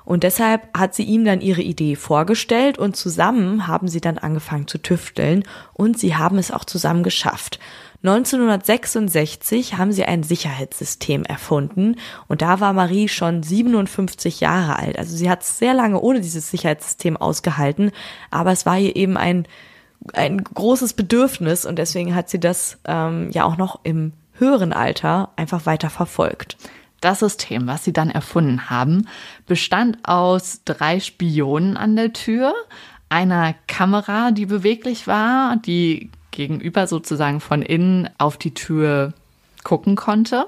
Und 0.05 0.25
deshalb 0.25 0.77
hat 0.77 0.95
sie 0.95 1.05
ihm 1.05 1.25
dann 1.25 1.41
ihre 1.41 1.63
Idee 1.63 1.95
vorgestellt 1.95 2.77
und 2.77 2.97
zusammen 2.97 3.69
haben 3.69 3.87
sie 3.87 4.01
dann 4.01 4.19
angefangen 4.19 4.67
zu 4.67 4.79
tüfteln 4.79 5.45
und 5.75 5.99
sie 5.99 6.17
haben 6.17 6.39
es 6.39 6.51
auch 6.51 6.65
zusammen 6.65 7.05
geschafft. 7.05 7.61
1966 8.05 9.79
haben 9.79 9.93
sie 9.93 10.05
ein 10.05 10.25
Sicherheitssystem 10.25 11.25
erfunden 11.25 11.97
und 12.27 12.43
da 12.43 12.59
war 12.59 12.73
Marie 12.73 13.07
schon 13.09 13.45
57 13.45 14.41
Jahre 14.41 14.77
alt. 14.77 14.99
Also 14.99 15.17
sie 15.17 15.31
hat 15.31 15.45
sehr 15.45 15.73
lange 15.73 16.01
ohne 16.01 16.21
dieses 16.21 16.51
Sicherheitssystem 16.51 17.17
ausgehalten, 17.17 17.93
aber 18.31 18.51
es 18.51 18.67
war 18.67 18.77
ihr 18.77 18.97
eben 18.97 19.17
ein, 19.17 19.47
ein 20.15 20.43
großes 20.43 20.95
Bedürfnis 20.95 21.65
und 21.65 21.77
deswegen 21.79 22.17
hat 22.17 22.29
sie 22.29 22.41
das 22.41 22.79
ähm, 22.87 23.31
ja 23.31 23.45
auch 23.45 23.57
noch 23.57 23.81
im 23.85 24.13
höheren 24.33 24.73
Alter 24.73 25.31
einfach 25.37 25.67
weiter 25.67 25.89
verfolgt. 25.89 26.57
Das 27.01 27.21
System, 27.21 27.69
was 27.69 27.85
sie 27.85 27.93
dann 27.93 28.11
erfunden 28.11 28.69
haben, 28.69 29.07
bestand 29.47 29.99
aus 30.03 30.63
drei 30.65 30.99
Spionen 30.99 31.77
an 31.77 31.95
der 31.95 32.13
Tür, 32.13 32.53
einer 33.09 33.55
Kamera, 33.69 34.33
die 34.33 34.47
beweglich 34.47 35.07
war, 35.07 35.57
die 35.57 36.11
gegenüber 36.33 36.87
sozusagen 36.87 37.41
von 37.41 37.63
innen 37.63 38.11
auf 38.19 38.37
die 38.37 38.55
Tür 38.55 39.15
gucken 39.63 39.95
konnte, 39.95 40.47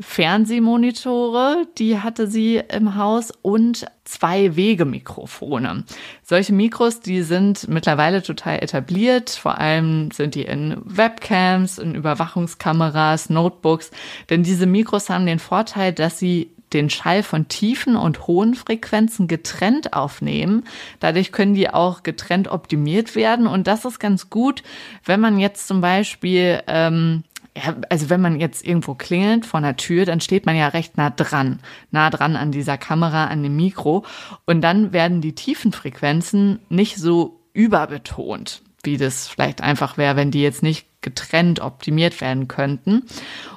Fernsehmonitore, 0.00 1.66
die 1.78 1.98
hatte 1.98 2.26
sie 2.26 2.56
im 2.56 2.96
Haus 2.96 3.30
und 3.42 3.86
zwei 4.04 4.56
Wegemikrofone. 4.56 5.84
Solche 6.22 6.52
Mikros, 6.52 7.00
die 7.00 7.22
sind 7.22 7.68
mittlerweile 7.68 8.22
total 8.22 8.62
etabliert. 8.62 9.30
Vor 9.30 9.58
allem 9.58 10.10
sind 10.10 10.34
die 10.34 10.42
in 10.42 10.76
Webcams, 10.84 11.78
in 11.78 11.94
Überwachungskameras, 11.94 13.30
Notebooks. 13.30 13.90
Denn 14.30 14.42
diese 14.42 14.66
Mikros 14.66 15.10
haben 15.10 15.26
den 15.26 15.38
Vorteil, 15.38 15.92
dass 15.92 16.18
sie 16.18 16.50
den 16.74 16.90
Schall 16.90 17.22
von 17.22 17.48
tiefen 17.48 17.96
und 17.96 18.26
hohen 18.26 18.54
Frequenzen 18.54 19.28
getrennt 19.28 19.92
aufnehmen. 19.92 20.64
Dadurch 21.00 21.32
können 21.32 21.54
die 21.54 21.70
auch 21.70 22.02
getrennt 22.02 22.48
optimiert 22.48 23.14
werden. 23.14 23.46
Und 23.46 23.66
das 23.66 23.84
ist 23.84 23.98
ganz 23.98 24.30
gut, 24.30 24.62
wenn 25.04 25.20
man 25.20 25.38
jetzt 25.38 25.66
zum 25.66 25.80
Beispiel 25.80 26.62
ähm, 26.66 27.24
ja, 27.56 27.76
also 27.90 28.08
wenn 28.08 28.20
man 28.20 28.40
jetzt 28.40 28.64
irgendwo 28.64 28.94
klingelt 28.94 29.44
vor 29.44 29.58
einer 29.58 29.76
Tür, 29.76 30.06
dann 30.06 30.20
steht 30.20 30.46
man 30.46 30.56
ja 30.56 30.68
recht 30.68 30.96
nah 30.96 31.10
dran, 31.10 31.60
nah 31.90 32.08
dran 32.08 32.36
an 32.36 32.50
dieser 32.50 32.78
Kamera, 32.78 33.26
an 33.26 33.42
dem 33.42 33.56
Mikro. 33.56 34.04
Und 34.46 34.62
dann 34.62 34.92
werden 34.92 35.20
die 35.20 35.34
tiefen 35.34 35.72
Frequenzen 35.72 36.60
nicht 36.68 36.96
so 36.96 37.40
überbetont, 37.52 38.62
wie 38.82 38.96
das 38.96 39.28
vielleicht 39.28 39.60
einfach 39.60 39.96
wäre, 39.96 40.16
wenn 40.16 40.30
die 40.30 40.42
jetzt 40.42 40.62
nicht 40.62 40.86
getrennt 41.02 41.60
optimiert 41.60 42.20
werden 42.20 42.48
könnten. 42.48 43.04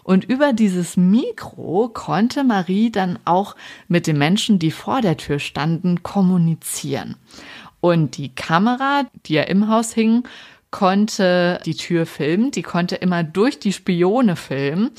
Und 0.04 0.26
über 0.26 0.54
dieses 0.54 0.98
Mikro 0.98 1.90
konnte 1.94 2.44
Marie 2.44 2.92
dann 2.92 3.20
auch 3.26 3.56
mit 3.88 4.08
den 4.08 4.18
Menschen, 4.18 4.60
die 4.60 4.72
vor 4.72 5.02
der 5.02 5.18
Tür 5.18 5.40
standen, 5.40 6.04
kommunizieren. 6.04 7.16
Und 7.82 8.18
die 8.18 8.34
Kamera, 8.34 9.04
die 9.28 9.34
ja 9.34 9.44
im 9.44 9.70
Haus 9.70 9.94
hing, 9.94 10.24
konnte 10.72 11.60
die 11.66 11.76
Tür 11.76 12.06
filmen, 12.06 12.52
die 12.52 12.64
konnte 12.64 12.96
immer 12.96 13.24
durch 13.24 13.60
die 13.60 13.72
Spione 13.72 14.36
filmen, 14.36 14.92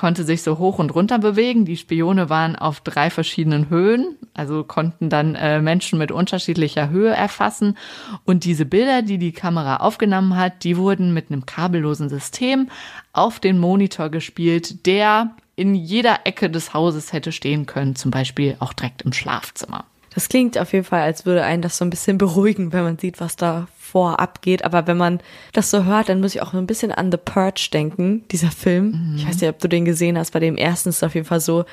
konnte 0.00 0.24
sich 0.24 0.40
so 0.40 0.56
hoch 0.56 0.78
und 0.78 0.94
runter 0.94 1.18
bewegen. 1.18 1.66
Die 1.66 1.76
Spione 1.76 2.30
waren 2.30 2.56
auf 2.56 2.80
drei 2.80 3.10
verschiedenen 3.10 3.68
Höhen, 3.68 4.16
also 4.32 4.64
konnten 4.64 5.10
dann 5.10 5.34
äh, 5.34 5.60
Menschen 5.60 5.98
mit 5.98 6.10
unterschiedlicher 6.10 6.88
Höhe 6.88 7.10
erfassen. 7.10 7.76
Und 8.24 8.44
diese 8.44 8.64
Bilder, 8.64 9.02
die 9.02 9.18
die 9.18 9.32
Kamera 9.32 9.76
aufgenommen 9.76 10.36
hat, 10.36 10.64
die 10.64 10.78
wurden 10.78 11.12
mit 11.12 11.30
einem 11.30 11.44
kabellosen 11.44 12.08
System 12.08 12.70
auf 13.12 13.40
den 13.40 13.58
Monitor 13.58 14.08
gespielt, 14.08 14.86
der 14.86 15.32
in 15.54 15.74
jeder 15.74 16.20
Ecke 16.24 16.48
des 16.48 16.72
Hauses 16.72 17.12
hätte 17.12 17.30
stehen 17.30 17.66
können, 17.66 17.94
zum 17.94 18.10
Beispiel 18.10 18.56
auch 18.58 18.72
direkt 18.72 19.02
im 19.02 19.12
Schlafzimmer. 19.12 19.84
Das 20.14 20.30
klingt 20.30 20.56
auf 20.56 20.72
jeden 20.72 20.86
Fall, 20.86 21.02
als 21.02 21.26
würde 21.26 21.44
einen 21.44 21.60
das 21.60 21.76
so 21.76 21.84
ein 21.84 21.90
bisschen 21.90 22.16
beruhigen, 22.16 22.72
wenn 22.72 22.84
man 22.84 22.96
sieht, 22.96 23.20
was 23.20 23.36
da 23.36 23.68
vorab 23.90 24.42
geht. 24.42 24.64
Aber 24.64 24.86
wenn 24.86 24.96
man 24.96 25.20
das 25.52 25.70
so 25.70 25.84
hört, 25.84 26.08
dann 26.08 26.20
muss 26.20 26.34
ich 26.34 26.42
auch 26.42 26.54
ein 26.54 26.66
bisschen 26.66 26.92
an 26.92 27.10
The 27.10 27.18
Purge 27.18 27.68
denken, 27.72 28.24
dieser 28.30 28.50
Film. 28.50 29.10
Mhm. 29.10 29.16
Ich 29.16 29.26
weiß 29.26 29.40
nicht, 29.40 29.50
ob 29.50 29.58
du 29.58 29.68
den 29.68 29.84
gesehen 29.84 30.16
hast. 30.16 30.32
Bei 30.32 30.40
dem 30.40 30.56
ersten 30.56 30.90
ist 30.90 30.96
es 30.96 31.02
auf 31.02 31.14
jeden 31.14 31.26
Fall 31.26 31.40
so, 31.40 31.64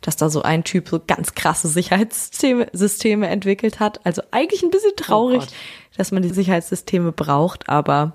dass 0.00 0.16
da 0.16 0.28
so 0.28 0.42
ein 0.42 0.64
Typ 0.64 0.88
so 0.88 1.00
ganz 1.04 1.34
krasse 1.34 1.68
Sicherheitssysteme 1.68 2.68
Systeme 2.72 3.28
entwickelt 3.28 3.80
hat. 3.80 4.04
Also 4.04 4.22
eigentlich 4.30 4.62
ein 4.62 4.70
bisschen 4.70 4.96
traurig, 4.96 5.42
oh 5.42 5.96
dass 5.96 6.12
man 6.12 6.22
die 6.22 6.30
Sicherheitssysteme 6.30 7.12
braucht, 7.12 7.68
aber 7.68 8.12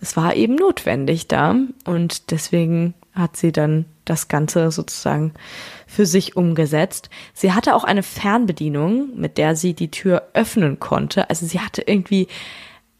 es 0.00 0.16
war 0.16 0.34
eben 0.34 0.54
notwendig 0.54 1.28
da 1.28 1.56
und 1.84 2.30
deswegen 2.30 2.94
hat 3.16 3.36
sie 3.36 3.50
dann 3.50 3.86
das 4.04 4.28
Ganze 4.28 4.70
sozusagen 4.70 5.32
für 5.86 6.06
sich 6.06 6.36
umgesetzt. 6.36 7.10
Sie 7.34 7.52
hatte 7.52 7.74
auch 7.74 7.84
eine 7.84 8.02
Fernbedienung, 8.02 9.08
mit 9.16 9.38
der 9.38 9.56
sie 9.56 9.74
die 9.74 9.90
Tür 9.90 10.28
öffnen 10.34 10.78
konnte. 10.78 11.28
Also 11.30 11.46
sie 11.46 11.60
hatte 11.60 11.82
irgendwie, 11.82 12.28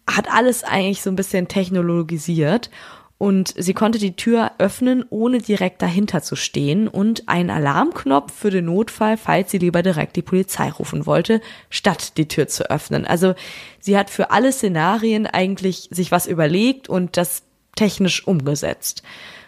hat 0.09 0.33
alles 0.33 0.65
eigentlich 0.65 1.03
so 1.03 1.11
ein 1.11 1.17
bisschen 1.17 1.49
technologisiert 1.49 2.71
und 3.19 3.55
sie 3.57 3.73
konnte 3.73 3.99
die 3.99 4.15
Tür 4.15 4.53
öffnen, 4.59 5.05
ohne 5.09 5.39
direkt 5.39 5.81
dahinter 5.81 6.23
zu 6.23 6.37
stehen 6.37 6.87
und 6.87 7.29
einen 7.29 7.49
Alarmknopf 7.49 8.33
für 8.33 8.51
den 8.51 8.67
Notfall, 8.67 9.17
falls 9.17 9.51
sie 9.51 9.59
lieber 9.59 9.83
direkt 9.83 10.17
die 10.17 10.23
Polizei 10.23 10.71
rufen 10.71 11.07
wollte, 11.07 11.41
statt 11.71 12.19
die 12.19 12.29
Tür 12.29 12.49
zu 12.49 12.71
öffnen. 12.71 13.07
Also 13.07 13.35
sie 13.81 13.97
hat 13.97 14.11
für 14.11 14.31
alle 14.33 14.53
Szenarien 14.53 15.27
eigentlich 15.27 15.89
sich 15.91 16.11
was 16.11 16.27
überlegt 16.27 16.91
und 16.91 17.17
das 17.17 17.43
technisch 17.75 18.27
umgesetzt. 18.27 19.03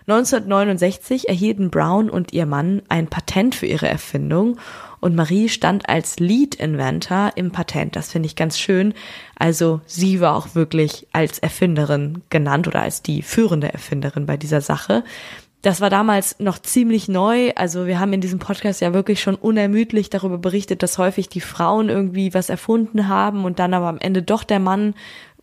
1969 0.08 1.28
erhielten 1.28 1.70
Brown 1.70 2.08
und 2.08 2.32
ihr 2.32 2.46
Mann 2.46 2.80
ein 2.88 3.08
Patent 3.08 3.54
für 3.54 3.66
ihre 3.66 3.88
Erfindung 3.88 4.56
und 5.00 5.14
Marie 5.14 5.50
stand 5.50 5.88
als 5.88 6.18
Lead 6.18 6.54
Inventor 6.54 7.32
im 7.36 7.50
Patent. 7.50 7.94
Das 7.94 8.10
finde 8.10 8.26
ich 8.26 8.34
ganz 8.34 8.58
schön. 8.58 8.94
Also 9.36 9.82
sie 9.84 10.20
war 10.20 10.34
auch 10.34 10.54
wirklich 10.54 11.06
als 11.12 11.38
Erfinderin 11.38 12.22
genannt 12.30 12.66
oder 12.66 12.80
als 12.80 13.02
die 13.02 13.20
führende 13.20 13.70
Erfinderin 13.70 14.24
bei 14.24 14.38
dieser 14.38 14.62
Sache. 14.62 15.04
Das 15.62 15.80
war 15.80 15.90
damals 15.90 16.38
noch 16.38 16.58
ziemlich 16.58 17.08
neu. 17.08 17.50
Also 17.56 17.86
wir 17.86 18.00
haben 18.00 18.12
in 18.12 18.20
diesem 18.20 18.38
Podcast 18.38 18.80
ja 18.80 18.94
wirklich 18.94 19.20
schon 19.20 19.34
unermüdlich 19.34 20.08
darüber 20.08 20.38
berichtet, 20.38 20.82
dass 20.82 20.98
häufig 20.98 21.28
die 21.28 21.40
Frauen 21.40 21.88
irgendwie 21.88 22.32
was 22.32 22.48
erfunden 22.48 23.08
haben 23.08 23.44
und 23.44 23.58
dann 23.58 23.74
aber 23.74 23.88
am 23.88 23.98
Ende 23.98 24.22
doch 24.22 24.44
der 24.44 24.60
Mann 24.60 24.94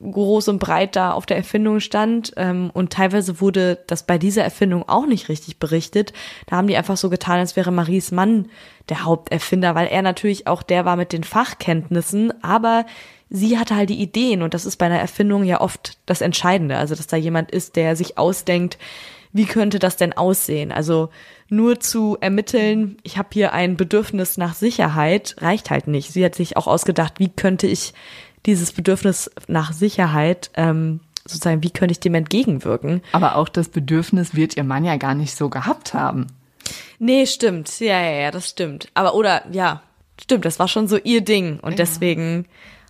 groß 0.01 0.49
und 0.49 0.59
breit 0.59 0.95
da 0.95 1.11
auf 1.13 1.25
der 1.25 1.37
Erfindung 1.37 1.79
stand. 1.79 2.33
Ähm, 2.37 2.69
und 2.73 2.91
teilweise 2.91 3.39
wurde 3.41 3.79
das 3.87 4.03
bei 4.03 4.17
dieser 4.17 4.43
Erfindung 4.43 4.87
auch 4.87 5.05
nicht 5.05 5.29
richtig 5.29 5.57
berichtet. 5.57 6.13
Da 6.47 6.57
haben 6.57 6.67
die 6.67 6.75
einfach 6.75 6.97
so 6.97 7.09
getan, 7.09 7.39
als 7.39 7.55
wäre 7.55 7.71
Maries 7.71 8.11
Mann 8.11 8.47
der 8.89 9.05
Haupterfinder, 9.05 9.75
weil 9.75 9.87
er 9.87 10.01
natürlich 10.01 10.47
auch 10.47 10.63
der 10.63 10.85
war 10.85 10.95
mit 10.95 11.13
den 11.13 11.23
Fachkenntnissen, 11.23 12.43
aber 12.43 12.85
sie 13.29 13.57
hatte 13.57 13.75
halt 13.75 13.89
die 13.89 14.01
Ideen 14.01 14.41
und 14.41 14.53
das 14.53 14.65
ist 14.65 14.77
bei 14.77 14.85
einer 14.85 14.99
Erfindung 14.99 15.43
ja 15.43 15.61
oft 15.61 15.97
das 16.05 16.21
Entscheidende. 16.21 16.77
Also, 16.77 16.95
dass 16.95 17.07
da 17.07 17.17
jemand 17.17 17.51
ist, 17.51 17.75
der 17.75 17.95
sich 17.95 18.17
ausdenkt, 18.17 18.77
wie 19.33 19.45
könnte 19.45 19.79
das 19.79 19.97
denn 19.97 20.13
aussehen? 20.13 20.71
Also 20.71 21.09
nur 21.49 21.81
zu 21.81 22.17
ermitteln, 22.21 22.97
ich 23.03 23.17
habe 23.17 23.27
hier 23.33 23.51
ein 23.51 23.75
Bedürfnis 23.75 24.37
nach 24.37 24.53
Sicherheit, 24.53 25.35
reicht 25.39 25.71
halt 25.71 25.87
nicht. 25.87 26.13
Sie 26.13 26.23
hat 26.23 26.35
sich 26.35 26.55
auch 26.55 26.67
ausgedacht, 26.67 27.15
wie 27.19 27.27
könnte 27.27 27.67
ich 27.67 27.93
dieses 28.45 28.71
Bedürfnis 28.71 29.31
nach 29.47 29.73
Sicherheit 29.73 30.51
ähm, 30.55 30.99
sozusagen, 31.25 31.63
wie 31.63 31.71
könnte 31.71 31.93
ich 31.93 31.99
dem 31.99 32.13
entgegenwirken? 32.13 33.01
Aber 33.11 33.35
auch 33.35 33.49
das 33.49 33.69
Bedürfnis 33.69 34.35
wird 34.35 34.57
ihr 34.57 34.63
Mann 34.63 34.85
ja 34.85 34.97
gar 34.97 35.15
nicht 35.15 35.35
so 35.35 35.49
gehabt 35.49 35.93
haben. 35.93 36.27
Nee, 36.99 37.25
stimmt. 37.25 37.79
Ja, 37.79 37.99
ja, 38.01 38.21
ja, 38.21 38.31
das 38.31 38.49
stimmt. 38.49 38.89
Aber 38.93 39.15
oder, 39.15 39.43
ja, 39.51 39.81
stimmt, 40.21 40.45
das 40.45 40.59
war 40.59 40.67
schon 40.67 40.87
so 40.87 40.97
ihr 40.97 41.21
Ding. 41.21 41.59
Und 41.59 41.71
ja. 41.71 41.77
deswegen 41.77 42.45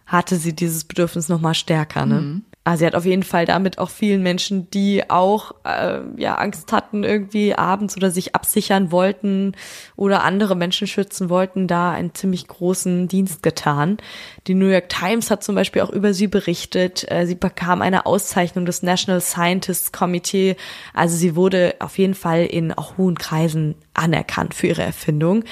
hatte 0.06 0.36
sie 0.36 0.54
dieses 0.54 0.84
Bedürfnis 0.84 1.30
nochmal 1.30 1.56
stärker, 1.56 2.06
ne? 2.06 2.22
Mhm. 2.22 2.46
Also 2.66 2.80
sie 2.80 2.88
hat 2.88 2.96
auf 2.96 3.06
jeden 3.06 3.22
Fall 3.22 3.46
damit 3.46 3.78
auch 3.78 3.92
vielen 3.92 4.24
Menschen, 4.24 4.72
die 4.72 5.08
auch 5.08 5.52
äh, 5.66 6.00
ja 6.18 6.34
Angst 6.34 6.72
hatten, 6.72 7.04
irgendwie 7.04 7.54
abends 7.54 7.96
oder 7.96 8.10
sich 8.10 8.34
absichern 8.34 8.92
wollten 8.92 9.54
oder 9.96 10.24
andere 10.24 10.56
Menschen 10.56 10.88
schützen 10.88 11.30
wollten, 11.30 11.68
da 11.68 11.92
einen 11.92 12.16
ziemlich 12.16 12.48
großen 12.48 13.08
Dienst 13.08 13.44
getan. 13.44 13.98
Die 14.48 14.56
New 14.56 14.66
York 14.66 14.90
Times 14.90 15.30
hat 15.30 15.44
zum 15.44 15.54
Beispiel 15.54 15.84
auch 15.84 15.92
über 15.92 16.16
sie 16.16 16.26
berichtet. 16.26 17.06
Äh, 17.12 17.28
sie 17.28 17.36
bekam 17.36 17.84
eine 17.84 18.08
Auszeichnung 18.08 18.66
des 18.66 18.82
National 18.82 19.22
Scientists 19.22 19.92
Committee. 19.92 20.56
Also 20.96 21.16
sie 21.18 21.36
wurde 21.36 21.76
auf 21.78 22.00
jeden 22.00 22.16
Fall 22.16 22.46
in 22.46 22.74
auch 22.74 22.98
hohen 22.98 23.20
Kreisen 23.20 23.76
anerkannt 23.94 24.56
für 24.56 24.66
ihre 24.66 24.82
Erfindung. 24.82 25.44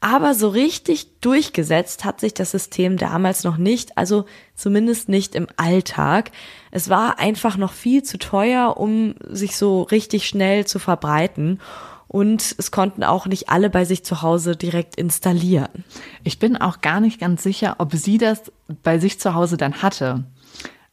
Aber 0.00 0.34
so 0.34 0.48
richtig 0.48 1.20
durchgesetzt 1.20 2.04
hat 2.04 2.20
sich 2.20 2.34
das 2.34 2.50
System 2.50 2.96
damals 2.96 3.44
noch 3.44 3.56
nicht, 3.56 3.96
also 3.96 4.26
zumindest 4.54 5.08
nicht 5.08 5.34
im 5.34 5.46
Alltag. 5.56 6.30
Es 6.70 6.88
war 6.88 7.18
einfach 7.18 7.56
noch 7.56 7.72
viel 7.72 8.02
zu 8.02 8.18
teuer, 8.18 8.76
um 8.76 9.14
sich 9.26 9.56
so 9.56 9.82
richtig 9.82 10.28
schnell 10.28 10.66
zu 10.66 10.78
verbreiten. 10.78 11.60
Und 12.08 12.54
es 12.58 12.70
konnten 12.70 13.02
auch 13.02 13.26
nicht 13.26 13.48
alle 13.48 13.68
bei 13.68 13.84
sich 13.84 14.04
zu 14.04 14.22
Hause 14.22 14.54
direkt 14.54 14.96
installieren. 14.96 15.84
Ich 16.22 16.38
bin 16.38 16.56
auch 16.56 16.80
gar 16.80 17.00
nicht 17.00 17.18
ganz 17.18 17.42
sicher, 17.42 17.76
ob 17.78 17.94
sie 17.94 18.18
das 18.18 18.52
bei 18.82 18.98
sich 18.98 19.18
zu 19.18 19.34
Hause 19.34 19.56
dann 19.56 19.82
hatte. 19.82 20.24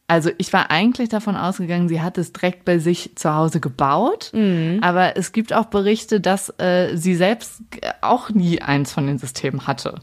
Also 0.06 0.30
ich 0.36 0.52
war 0.52 0.70
eigentlich 0.70 1.08
davon 1.08 1.34
ausgegangen, 1.34 1.88
sie 1.88 2.02
hat 2.02 2.18
es 2.18 2.32
direkt 2.32 2.66
bei 2.66 2.78
sich 2.78 3.16
zu 3.16 3.34
Hause 3.34 3.58
gebaut, 3.58 4.30
mhm. 4.34 4.80
aber 4.82 5.16
es 5.16 5.32
gibt 5.32 5.54
auch 5.54 5.66
Berichte, 5.66 6.20
dass 6.20 6.52
äh, 6.58 6.94
sie 6.94 7.14
selbst 7.14 7.62
auch 8.02 8.28
nie 8.28 8.60
eins 8.60 8.92
von 8.92 9.06
den 9.06 9.18
Systemen 9.18 9.66
hatte. 9.66 10.00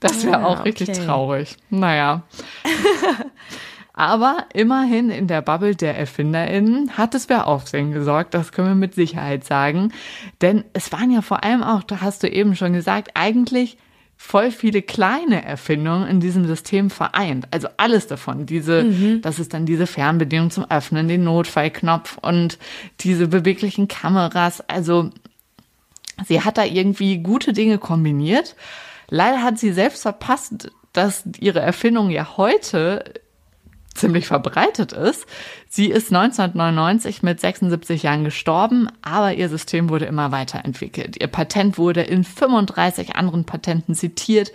Das 0.00 0.24
wäre 0.24 0.38
ah, 0.38 0.46
auch 0.46 0.64
richtig 0.64 0.90
okay. 0.90 1.04
traurig. 1.06 1.56
Naja. 1.70 2.24
aber 3.92 4.38
immerhin 4.52 5.10
in 5.10 5.28
der 5.28 5.40
Bubble 5.40 5.76
der 5.76 5.96
ErfinderInnen 5.96 6.98
hat 6.98 7.14
es 7.14 7.26
für 7.26 7.46
Aufsehen 7.46 7.92
gesorgt, 7.92 8.34
das 8.34 8.50
können 8.50 8.68
wir 8.68 8.74
mit 8.74 8.94
Sicherheit 8.94 9.44
sagen. 9.44 9.92
Denn 10.40 10.64
es 10.72 10.90
waren 10.90 11.12
ja 11.12 11.22
vor 11.22 11.44
allem 11.44 11.62
auch, 11.62 11.84
da 11.84 12.00
hast 12.00 12.24
du 12.24 12.28
eben 12.28 12.56
schon 12.56 12.72
gesagt, 12.72 13.12
eigentlich 13.14 13.78
voll 14.16 14.50
viele 14.50 14.82
kleine 14.82 15.44
Erfindungen 15.44 16.08
in 16.08 16.20
diesem 16.20 16.46
System 16.46 16.90
vereint. 16.90 17.46
Also 17.50 17.68
alles 17.76 18.06
davon. 18.06 18.46
Diese, 18.46 18.84
mhm. 18.84 19.20
das 19.22 19.38
ist 19.38 19.54
dann 19.54 19.66
diese 19.66 19.86
Fernbedienung 19.86 20.50
zum 20.50 20.70
Öffnen, 20.70 21.06
den 21.06 21.24
Notfallknopf 21.24 22.18
und 22.22 22.58
diese 23.00 23.28
beweglichen 23.28 23.88
Kameras. 23.88 24.62
Also 24.68 25.10
sie 26.26 26.42
hat 26.42 26.58
da 26.58 26.64
irgendwie 26.64 27.18
gute 27.18 27.52
Dinge 27.52 27.78
kombiniert. 27.78 28.56
Leider 29.08 29.42
hat 29.42 29.58
sie 29.58 29.72
selbst 29.72 30.02
verpasst, 30.02 30.70
dass 30.92 31.24
ihre 31.38 31.60
Erfindungen 31.60 32.10
ja 32.10 32.36
heute 32.36 33.04
ziemlich 33.96 34.26
verbreitet 34.26 34.92
ist. 34.92 35.26
Sie 35.68 35.86
ist 35.86 36.12
1999 36.12 37.22
mit 37.22 37.40
76 37.40 38.02
Jahren 38.02 38.24
gestorben, 38.24 38.88
aber 39.02 39.34
ihr 39.34 39.48
System 39.48 39.88
wurde 39.88 40.06
immer 40.06 40.32
weiterentwickelt. 40.32 41.20
Ihr 41.20 41.26
Patent 41.26 41.78
wurde 41.78 42.02
in 42.02 42.24
35 42.24 43.16
anderen 43.16 43.44
Patenten 43.44 43.94
zitiert, 43.94 44.52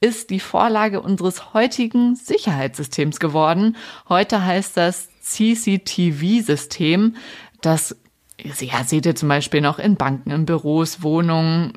ist 0.00 0.30
die 0.30 0.40
Vorlage 0.40 1.00
unseres 1.00 1.54
heutigen 1.54 2.14
Sicherheitssystems 2.14 3.20
geworden. 3.20 3.76
Heute 4.08 4.44
heißt 4.44 4.76
das 4.76 5.08
CCTV-System. 5.20 7.16
Das 7.60 7.96
ja, 8.38 8.84
seht 8.84 9.06
ihr 9.06 9.14
zum 9.14 9.28
Beispiel 9.28 9.60
noch 9.60 9.78
in 9.78 9.96
Banken, 9.96 10.30
in 10.30 10.46
Büros, 10.46 11.02
Wohnungen, 11.02 11.74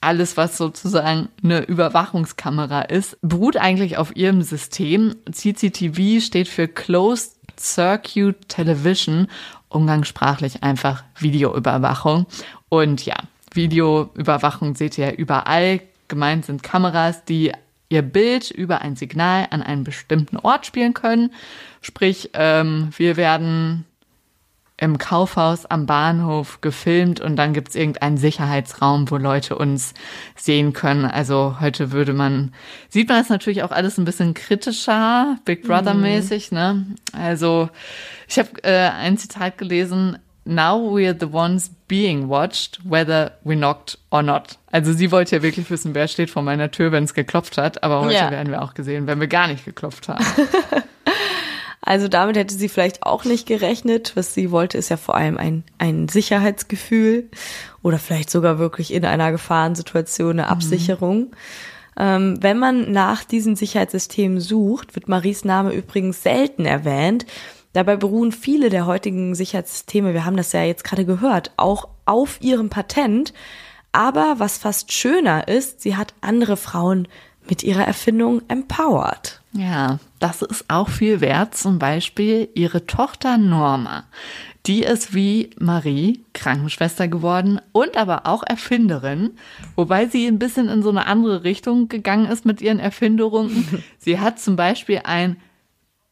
alles, 0.00 0.36
was 0.36 0.56
sozusagen 0.56 1.28
eine 1.42 1.60
Überwachungskamera 1.60 2.82
ist, 2.82 3.18
beruht 3.20 3.56
eigentlich 3.56 3.96
auf 3.96 4.14
ihrem 4.14 4.42
System. 4.42 5.16
CCTV 5.30 6.24
steht 6.24 6.48
für 6.48 6.68
Closed 6.68 7.32
Circuit 7.58 8.48
Television, 8.48 9.28
umgangssprachlich 9.68 10.62
einfach 10.62 11.04
Videoüberwachung. 11.18 12.26
Und 12.68 13.04
ja, 13.04 13.16
Videoüberwachung 13.52 14.76
seht 14.76 14.98
ihr 14.98 15.06
ja 15.06 15.12
überall. 15.12 15.80
Gemeint 16.06 16.46
sind 16.46 16.62
Kameras, 16.62 17.24
die 17.24 17.52
ihr 17.88 18.02
Bild 18.02 18.50
über 18.50 18.80
ein 18.82 18.96
Signal 18.96 19.48
an 19.50 19.62
einen 19.62 19.84
bestimmten 19.84 20.36
Ort 20.36 20.66
spielen 20.66 20.94
können. 20.94 21.32
Sprich, 21.80 22.30
ähm, 22.34 22.90
wir 22.96 23.16
werden 23.16 23.84
im 24.80 24.96
Kaufhaus 24.96 25.66
am 25.66 25.86
Bahnhof 25.86 26.60
gefilmt 26.60 27.20
und 27.20 27.36
dann 27.36 27.52
gibt's 27.52 27.74
irgendeinen 27.74 28.16
Sicherheitsraum, 28.16 29.10
wo 29.10 29.16
Leute 29.16 29.56
uns 29.56 29.92
sehen 30.36 30.72
können. 30.72 31.04
Also 31.04 31.56
heute 31.60 31.90
würde 31.90 32.12
man, 32.12 32.52
sieht 32.88 33.08
man 33.08 33.20
es 33.20 33.28
natürlich 33.28 33.64
auch 33.64 33.72
alles 33.72 33.98
ein 33.98 34.04
bisschen 34.04 34.34
kritischer, 34.34 35.36
Big 35.44 35.64
Brother-mäßig, 35.64 36.52
mhm. 36.52 36.58
ne? 36.58 36.86
Also 37.12 37.68
ich 38.28 38.38
habe 38.38 38.50
äh, 38.62 38.90
ein 38.90 39.18
Zitat 39.18 39.58
gelesen, 39.58 40.18
Now 40.44 40.78
we're 40.78 41.14
the 41.18 41.30
ones 41.30 41.70
being 41.88 42.30
watched, 42.30 42.78
whether 42.82 43.32
we 43.44 43.54
knocked 43.54 43.98
or 44.10 44.22
not. 44.22 44.56
Also 44.72 44.94
sie 44.94 45.10
wollte 45.10 45.36
ja 45.36 45.42
wirklich 45.42 45.68
wissen, 45.70 45.94
wer 45.94 46.08
steht 46.08 46.30
vor 46.30 46.42
meiner 46.42 46.70
Tür, 46.70 46.90
wenn 46.90 47.04
es 47.04 47.12
geklopft 47.12 47.58
hat. 47.58 47.82
Aber 47.82 48.00
heute 48.00 48.14
ja. 48.14 48.30
werden 48.30 48.50
wir 48.50 48.62
auch 48.62 48.72
gesehen, 48.72 49.06
wenn 49.06 49.20
wir 49.20 49.26
gar 49.26 49.48
nicht 49.48 49.66
geklopft 49.66 50.08
haben. 50.08 50.24
Also 51.88 52.06
damit 52.06 52.36
hätte 52.36 52.54
sie 52.54 52.68
vielleicht 52.68 53.02
auch 53.02 53.24
nicht 53.24 53.46
gerechnet. 53.46 54.12
Was 54.14 54.34
sie 54.34 54.50
wollte, 54.50 54.76
ist 54.76 54.90
ja 54.90 54.98
vor 54.98 55.14
allem 55.14 55.38
ein, 55.38 55.64
ein 55.78 56.06
Sicherheitsgefühl 56.06 57.30
oder 57.82 57.98
vielleicht 57.98 58.28
sogar 58.28 58.58
wirklich 58.58 58.92
in 58.92 59.06
einer 59.06 59.32
Gefahrensituation 59.32 60.32
eine 60.32 60.42
mhm. 60.42 60.48
Absicherung. 60.48 61.18
Mhm. 61.18 61.30
Ähm, 61.98 62.42
wenn 62.42 62.58
man 62.58 62.92
nach 62.92 63.24
diesem 63.24 63.56
Sicherheitssystem 63.56 64.38
sucht, 64.38 64.96
wird 64.96 65.08
Maries 65.08 65.46
Name 65.46 65.72
übrigens 65.72 66.22
selten 66.22 66.66
erwähnt. 66.66 67.24
Dabei 67.72 67.96
beruhen 67.96 68.32
viele 68.32 68.68
der 68.68 68.84
heutigen 68.84 69.34
Sicherheitssysteme, 69.34 70.12
wir 70.12 70.26
haben 70.26 70.36
das 70.36 70.52
ja 70.52 70.64
jetzt 70.64 70.84
gerade 70.84 71.06
gehört, 71.06 71.52
auch 71.56 71.88
auf 72.04 72.36
ihrem 72.42 72.68
Patent. 72.68 73.32
Aber 73.92 74.34
was 74.36 74.58
fast 74.58 74.92
schöner 74.92 75.48
ist, 75.48 75.80
sie 75.80 75.96
hat 75.96 76.12
andere 76.20 76.58
Frauen 76.58 77.08
mit 77.48 77.62
ihrer 77.62 77.84
Erfindung 77.84 78.42
empowered. 78.48 79.40
Ja, 79.52 79.98
das 80.18 80.42
ist 80.42 80.66
auch 80.68 80.88
viel 80.88 81.20
wert. 81.20 81.54
Zum 81.54 81.78
Beispiel 81.78 82.48
ihre 82.54 82.86
Tochter 82.86 83.38
Norma. 83.38 84.04
Die 84.66 84.82
ist 84.82 85.14
wie 85.14 85.50
Marie 85.58 86.24
Krankenschwester 86.34 87.08
geworden 87.08 87.60
und 87.72 87.96
aber 87.96 88.26
auch 88.26 88.42
Erfinderin, 88.46 89.30
wobei 89.76 90.06
sie 90.06 90.26
ein 90.26 90.38
bisschen 90.38 90.68
in 90.68 90.82
so 90.82 90.90
eine 90.90 91.06
andere 91.06 91.42
Richtung 91.42 91.88
gegangen 91.88 92.26
ist 92.26 92.44
mit 92.44 92.60
ihren 92.60 92.78
Erfindungen. 92.78 93.82
sie 93.98 94.20
hat 94.20 94.38
zum 94.38 94.56
Beispiel 94.56 95.00
ein 95.04 95.38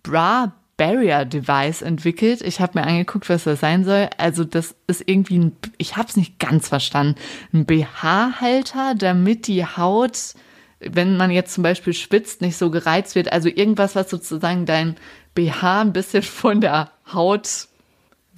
Bra 0.03 0.55
Barrier 0.77 1.25
Device 1.25 1.83
entwickelt. 1.83 2.43
Ich 2.43 2.61
habe 2.61 2.79
mir 2.79 2.87
angeguckt, 2.87 3.29
was 3.29 3.45
das 3.45 3.61
sein 3.61 3.85
soll. 3.85 4.09
Also 4.19 4.45
das 4.45 4.75
ist 4.87 5.03
irgendwie 5.07 5.39
ein, 5.39 5.57
ich 5.79 5.97
habe 5.97 6.09
es 6.09 6.17
nicht 6.17 6.39
ganz 6.39 6.69
verstanden, 6.69 7.17
ein 7.53 7.65
BH-Halter, 7.67 8.95
damit 8.95 9.47
die 9.47 9.65
Haut 9.65 10.35
wenn 10.81 11.17
man 11.17 11.31
jetzt 11.31 11.55
zum 11.55 11.63
Beispiel 11.63 11.93
schwitzt, 11.93 12.41
nicht 12.41 12.57
so 12.57 12.71
gereizt 12.71 13.15
wird. 13.15 13.33
Also 13.33 13.49
irgendwas, 13.49 13.95
was 13.95 14.11
sozusagen 14.11 14.67
dein 14.67 14.97
BH 15.35 15.83
ein 15.83 15.93
bisschen 15.93 16.23
von 16.23 16.61
der 16.61 16.91
Haut 17.13 17.69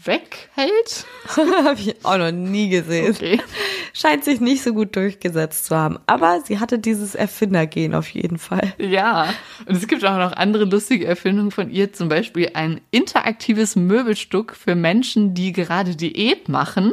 weghält. 0.05 1.07
Habe 1.37 1.81
ich 1.81 2.05
auch 2.05 2.19
noch 2.19 2.31
nie 2.31 2.69
gesehen. 2.69 3.15
Okay. 3.15 3.41
Scheint 3.93 4.25
sich 4.25 4.41
nicht 4.41 4.63
so 4.63 4.73
gut 4.73 4.95
durchgesetzt 4.95 5.67
zu 5.67 5.77
haben. 5.77 5.99
Aber 6.07 6.41
sie 6.45 6.61
hatte 6.61 6.79
dieses 6.79 7.15
Erfindergehen 7.15 7.95
auf 7.95 8.09
jeden 8.11 8.39
Fall. 8.39 8.75
Ja, 8.79 9.35
und 9.67 9.77
es 9.77 9.89
gibt 9.89 10.05
auch 10.05 10.19
noch 10.19 10.33
andere 10.33 10.65
lustige 10.65 11.07
Erfindungen 11.07 11.51
von 11.51 11.71
ihr. 11.71 11.93
Zum 11.93 12.09
Beispiel 12.09 12.51
ein 12.55 12.81
interaktives 12.91 13.75
Möbelstück 13.75 14.55
für 14.55 14.77
Menschen, 14.77 15.35
die 15.35 15.53
gerade 15.53 15.97
Diät 15.97 16.49
machen. 16.49 16.93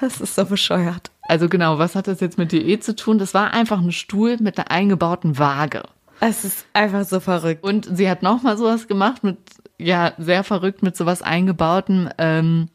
Das 0.00 0.20
ist 0.20 0.34
so 0.34 0.44
bescheuert. 0.44 1.10
Also 1.28 1.48
genau, 1.48 1.78
was 1.78 1.94
hat 1.94 2.06
das 2.06 2.20
jetzt 2.20 2.38
mit 2.38 2.52
Diät 2.52 2.84
zu 2.84 2.94
tun? 2.94 3.18
Das 3.18 3.34
war 3.34 3.52
einfach 3.52 3.80
ein 3.80 3.92
Stuhl 3.92 4.36
mit 4.38 4.58
einer 4.58 4.70
eingebauten 4.70 5.38
Waage. 5.38 5.82
Es 6.20 6.44
ist 6.44 6.66
einfach 6.72 7.04
so 7.04 7.20
verrückt. 7.20 7.64
Und 7.64 7.88
sie 7.96 8.08
hat 8.08 8.22
nochmal 8.22 8.56
sowas 8.56 8.88
gemacht 8.88 9.24
mit, 9.24 9.38
ja, 9.78 10.12
sehr 10.18 10.44
verrückt 10.44 10.82
mit 10.82 10.96
sowas 10.96 11.22
eingebauten. 11.22 12.10
Ähm, 12.18 12.68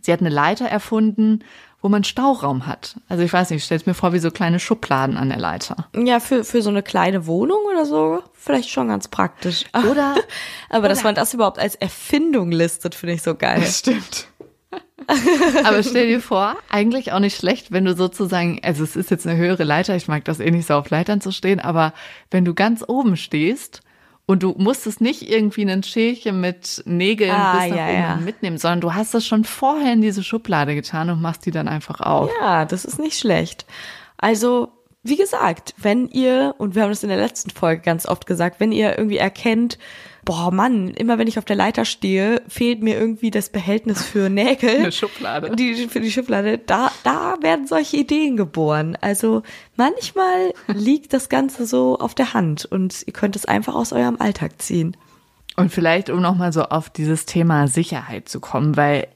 sie 0.00 0.12
hat 0.12 0.20
eine 0.20 0.30
Leiter 0.30 0.66
erfunden, 0.66 1.44
wo 1.82 1.88
man 1.88 2.04
Stauraum 2.04 2.66
hat. 2.66 2.96
Also 3.08 3.24
ich 3.24 3.32
weiß 3.32 3.50
nicht, 3.50 3.58
ich 3.58 3.64
stelle 3.64 3.82
mir 3.86 3.94
vor 3.94 4.12
wie 4.12 4.20
so 4.20 4.30
kleine 4.30 4.60
Schubladen 4.60 5.16
an 5.16 5.28
der 5.28 5.38
Leiter. 5.38 5.88
Ja, 5.96 6.20
für, 6.20 6.44
für 6.44 6.62
so 6.62 6.70
eine 6.70 6.82
kleine 6.82 7.26
Wohnung 7.26 7.58
oder 7.70 7.84
so, 7.84 8.22
vielleicht 8.34 8.70
schon 8.70 8.88
ganz 8.88 9.08
praktisch. 9.08 9.64
Oder, 9.90 10.14
aber 10.70 10.78
oder, 10.78 10.88
dass 10.88 11.02
man 11.02 11.16
das 11.16 11.34
überhaupt 11.34 11.58
als 11.58 11.74
Erfindung 11.74 12.52
listet, 12.52 12.94
finde 12.94 13.14
ich 13.14 13.22
so 13.22 13.34
geil. 13.34 13.60
Das 13.60 13.80
stimmt. 13.80 14.28
Aber 15.64 15.82
stell 15.82 16.08
dir 16.08 16.20
vor, 16.20 16.56
eigentlich 16.68 17.12
auch 17.12 17.20
nicht 17.20 17.36
schlecht, 17.36 17.72
wenn 17.72 17.84
du 17.84 17.94
sozusagen, 17.94 18.60
also 18.62 18.84
es 18.84 18.96
ist 18.96 19.10
jetzt 19.10 19.26
eine 19.26 19.36
höhere 19.36 19.64
Leiter, 19.64 19.96
ich 19.96 20.08
mag 20.08 20.24
das 20.24 20.40
eh 20.40 20.50
nicht 20.50 20.66
so 20.66 20.74
auf 20.74 20.90
Leitern 20.90 21.20
zu 21.20 21.32
stehen, 21.32 21.60
aber 21.60 21.92
wenn 22.30 22.44
du 22.44 22.54
ganz 22.54 22.84
oben 22.86 23.16
stehst 23.16 23.82
und 24.26 24.42
du 24.42 24.54
musstest 24.56 25.00
nicht 25.00 25.28
irgendwie 25.28 25.68
ein 25.68 25.82
Schälchen 25.82 26.40
mit 26.40 26.82
Nägeln 26.86 27.32
ah, 27.32 27.52
bis 27.52 27.70
nach 27.70 27.76
ja, 27.76 27.88
oben 27.88 28.00
ja. 28.00 28.16
mitnehmen, 28.16 28.58
sondern 28.58 28.80
du 28.80 28.94
hast 28.94 29.14
das 29.14 29.26
schon 29.26 29.44
vorher 29.44 29.92
in 29.92 30.00
diese 30.00 30.22
Schublade 30.22 30.74
getan 30.74 31.10
und 31.10 31.20
machst 31.20 31.44
die 31.46 31.50
dann 31.50 31.68
einfach 31.68 32.00
auf. 32.00 32.30
Ja, 32.40 32.64
das 32.64 32.84
ist 32.84 32.98
nicht 32.98 33.18
schlecht. 33.18 33.66
Also, 34.16 34.72
wie 35.04 35.16
gesagt, 35.16 35.74
wenn 35.78 36.08
ihr, 36.08 36.54
und 36.58 36.74
wir 36.74 36.82
haben 36.82 36.90
das 36.90 37.02
in 37.02 37.08
der 37.08 37.18
letzten 37.18 37.50
Folge 37.50 37.82
ganz 37.82 38.06
oft 38.06 38.24
gesagt, 38.26 38.60
wenn 38.60 38.70
ihr 38.70 38.96
irgendwie 38.96 39.16
erkennt, 39.16 39.78
boah 40.24 40.52
Mann, 40.52 40.88
immer 40.90 41.18
wenn 41.18 41.26
ich 41.26 41.38
auf 41.38 41.44
der 41.44 41.56
Leiter 41.56 41.84
stehe, 41.84 42.40
fehlt 42.46 42.82
mir 42.82 42.98
irgendwie 42.98 43.32
das 43.32 43.50
Behältnis 43.50 44.04
für 44.04 44.30
Nägel. 44.30 44.76
Eine 44.76 44.92
Schublade. 44.92 45.56
Die, 45.56 45.88
für 45.88 46.00
die 46.00 46.12
Schublade. 46.12 46.58
Da, 46.58 46.92
da 47.02 47.36
werden 47.40 47.66
solche 47.66 47.96
Ideen 47.96 48.36
geboren. 48.36 48.96
Also 49.00 49.42
manchmal 49.76 50.52
liegt 50.68 51.12
das 51.12 51.28
Ganze 51.28 51.66
so 51.66 51.98
auf 51.98 52.14
der 52.14 52.32
Hand 52.32 52.64
und 52.64 53.02
ihr 53.04 53.12
könnt 53.12 53.34
es 53.34 53.44
einfach 53.44 53.74
aus 53.74 53.92
eurem 53.92 54.20
Alltag 54.20 54.62
ziehen. 54.62 54.96
Und 55.56 55.72
vielleicht, 55.72 56.10
um 56.10 56.20
nochmal 56.20 56.52
so 56.52 56.62
auf 56.62 56.90
dieses 56.90 57.26
Thema 57.26 57.66
Sicherheit 57.66 58.28
zu 58.28 58.38
kommen, 58.38 58.76
weil 58.76 59.08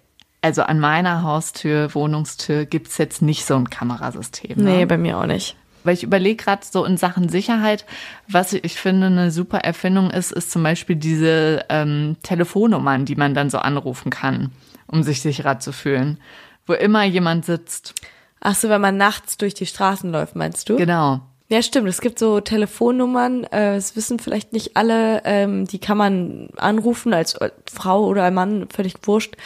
also 0.42 0.62
an 0.62 0.78
meiner 0.78 1.22
Haustür, 1.22 1.94
Wohnungstür 1.94 2.66
gibt's 2.66 2.98
jetzt 2.98 3.22
nicht 3.22 3.46
so 3.46 3.54
ein 3.54 3.70
Kamerasystem. 3.70 4.58
Ne? 4.58 4.64
Nee, 4.64 4.84
bei 4.86 4.98
mir 4.98 5.18
auch 5.18 5.26
nicht. 5.26 5.56
Weil 5.86 5.94
ich 5.94 6.02
überlege 6.02 6.42
gerade 6.42 6.62
so 6.68 6.84
in 6.84 6.96
Sachen 6.96 7.28
Sicherheit, 7.28 7.86
was 8.28 8.52
ich 8.52 8.80
finde 8.80 9.06
eine 9.06 9.30
super 9.30 9.58
Erfindung 9.58 10.10
ist, 10.10 10.32
ist 10.32 10.50
zum 10.50 10.62
Beispiel 10.62 10.96
diese 10.96 11.64
ähm, 11.68 12.16
Telefonnummern, 12.22 13.04
die 13.04 13.14
man 13.14 13.34
dann 13.34 13.50
so 13.50 13.58
anrufen 13.58 14.10
kann, 14.10 14.50
um 14.88 15.02
sich 15.04 15.22
sicherer 15.22 15.60
zu 15.60 15.72
fühlen. 15.72 16.18
Wo 16.66 16.72
immer 16.72 17.04
jemand 17.04 17.44
sitzt. 17.44 17.94
Ach 18.40 18.56
so, 18.56 18.68
wenn 18.68 18.80
man 18.80 18.96
nachts 18.96 19.36
durch 19.36 19.54
die 19.54 19.66
Straßen 19.66 20.10
läuft, 20.10 20.34
meinst 20.34 20.68
du? 20.68 20.76
Genau. 20.76 21.20
Ja, 21.48 21.62
stimmt. 21.62 21.88
Es 21.88 22.00
gibt 22.00 22.18
so 22.18 22.40
Telefonnummern, 22.40 23.44
äh, 23.44 23.76
das 23.76 23.94
wissen 23.94 24.18
vielleicht 24.18 24.52
nicht 24.52 24.76
alle, 24.76 25.22
ähm, 25.24 25.66
die 25.66 25.78
kann 25.78 25.96
man 25.96 26.48
anrufen 26.56 27.14
als 27.14 27.38
Frau 27.72 28.06
oder 28.06 28.28
Mann, 28.32 28.66
völlig 28.74 28.94
wurscht, 29.04 29.36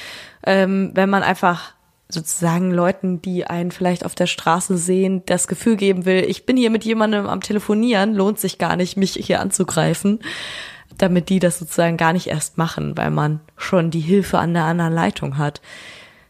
ähm, 0.47 0.93
wenn 0.95 1.11
man 1.11 1.23
einfach 1.23 1.75
sozusagen 2.13 2.71
Leuten, 2.71 3.23
die 3.23 3.47
einen 3.47 3.71
vielleicht 3.71 4.05
auf 4.05 4.15
der 4.15 4.27
Straße 4.27 4.77
sehen, 4.77 5.23
das 5.27 5.49
Gefühl 5.49 5.77
geben 5.77 6.05
will, 6.05 6.25
ich 6.27 6.47
bin 6.47 6.57
hier 6.57 6.71
mit 6.71 6.85
jemandem 6.85 7.27
am 7.27 7.41
Telefonieren, 7.41 8.15
lohnt 8.15 8.39
sich 8.39 8.59
gar 8.59 8.77
nicht, 8.77 8.97
mich 8.97 9.13
hier 9.13 9.41
anzugreifen, 9.41 10.21
damit 10.99 11.29
die 11.29 11.39
das 11.39 11.59
sozusagen 11.59 11.97
gar 11.97 12.13
nicht 12.13 12.27
erst 12.27 12.59
machen, 12.59 12.97
weil 12.97 13.11
man 13.11 13.41
schon 13.57 13.91
die 13.91 14.01
Hilfe 14.01 14.39
an 14.39 14.55
der 14.55 14.65
anderen 14.65 14.93
Leitung 14.93 15.39
hat. 15.39 15.61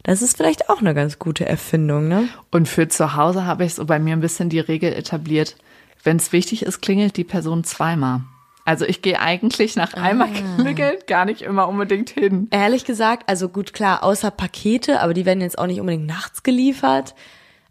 Das 0.02 0.22
ist 0.22 0.36
vielleicht 0.36 0.70
auch 0.70 0.80
eine 0.80 0.94
ganz 0.94 1.18
gute 1.18 1.46
Erfindung, 1.46 2.08
ne? 2.08 2.28
Und 2.50 2.68
für 2.68 2.88
zu 2.88 3.16
Hause 3.16 3.44
habe 3.44 3.64
ich 3.64 3.74
so 3.74 3.84
bei 3.84 3.98
mir 3.98 4.14
ein 4.14 4.20
bisschen 4.20 4.48
die 4.48 4.60
Regel 4.60 4.92
etabliert, 4.92 5.56
wenn 6.02 6.16
es 6.16 6.32
wichtig 6.32 6.62
ist, 6.62 6.80
klingelt 6.80 7.16
die 7.16 7.24
Person 7.24 7.64
zweimal. 7.64 8.22
Also 8.70 8.84
ich 8.84 9.02
gehe 9.02 9.18
eigentlich 9.18 9.74
nach 9.74 9.94
einmal 9.94 10.28
ah. 10.28 10.62
klingeln 10.62 10.98
gar 11.08 11.24
nicht 11.24 11.42
immer 11.42 11.66
unbedingt 11.66 12.10
hin. 12.10 12.46
Ehrlich 12.52 12.84
gesagt, 12.84 13.28
also 13.28 13.48
gut 13.48 13.72
klar, 13.72 14.04
außer 14.04 14.30
Pakete, 14.30 15.00
aber 15.00 15.12
die 15.12 15.26
werden 15.26 15.40
jetzt 15.40 15.58
auch 15.58 15.66
nicht 15.66 15.80
unbedingt 15.80 16.06
nachts 16.06 16.44
geliefert. 16.44 17.16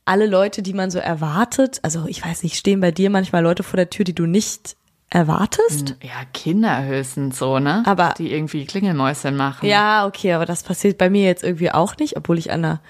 Alle 0.03 0.25
Leute, 0.25 0.61
die 0.61 0.73
man 0.73 0.91
so 0.91 0.99
erwartet, 0.99 1.79
also 1.83 2.03
ich 2.05 2.25
weiß 2.25 2.43
nicht, 2.43 2.57
stehen 2.57 2.81
bei 2.81 2.91
dir 2.91 3.09
manchmal 3.09 3.41
Leute 3.41 3.63
vor 3.63 3.77
der 3.77 3.89
Tür, 3.89 4.03
die 4.03 4.13
du 4.13 4.25
nicht 4.25 4.75
erwartest? 5.09 5.95
Ja, 6.03 6.25
Kinder 6.33 6.83
höchstens 6.83 7.39
so, 7.39 7.59
ne? 7.59 7.81
Aber- 7.85 8.13
Die 8.17 8.33
irgendwie 8.33 8.65
Klingelmäuschen 8.65 9.37
machen. 9.37 9.69
Ja, 9.69 10.05
okay, 10.05 10.33
aber 10.33 10.45
das 10.45 10.63
passiert 10.63 10.97
bei 10.97 11.09
mir 11.09 11.23
jetzt 11.23 11.45
irgendwie 11.45 11.71
auch 11.71 11.95
nicht, 11.95 12.17
obwohl 12.17 12.37
ich 12.37 12.51
an 12.51 12.65
einer 12.65 12.81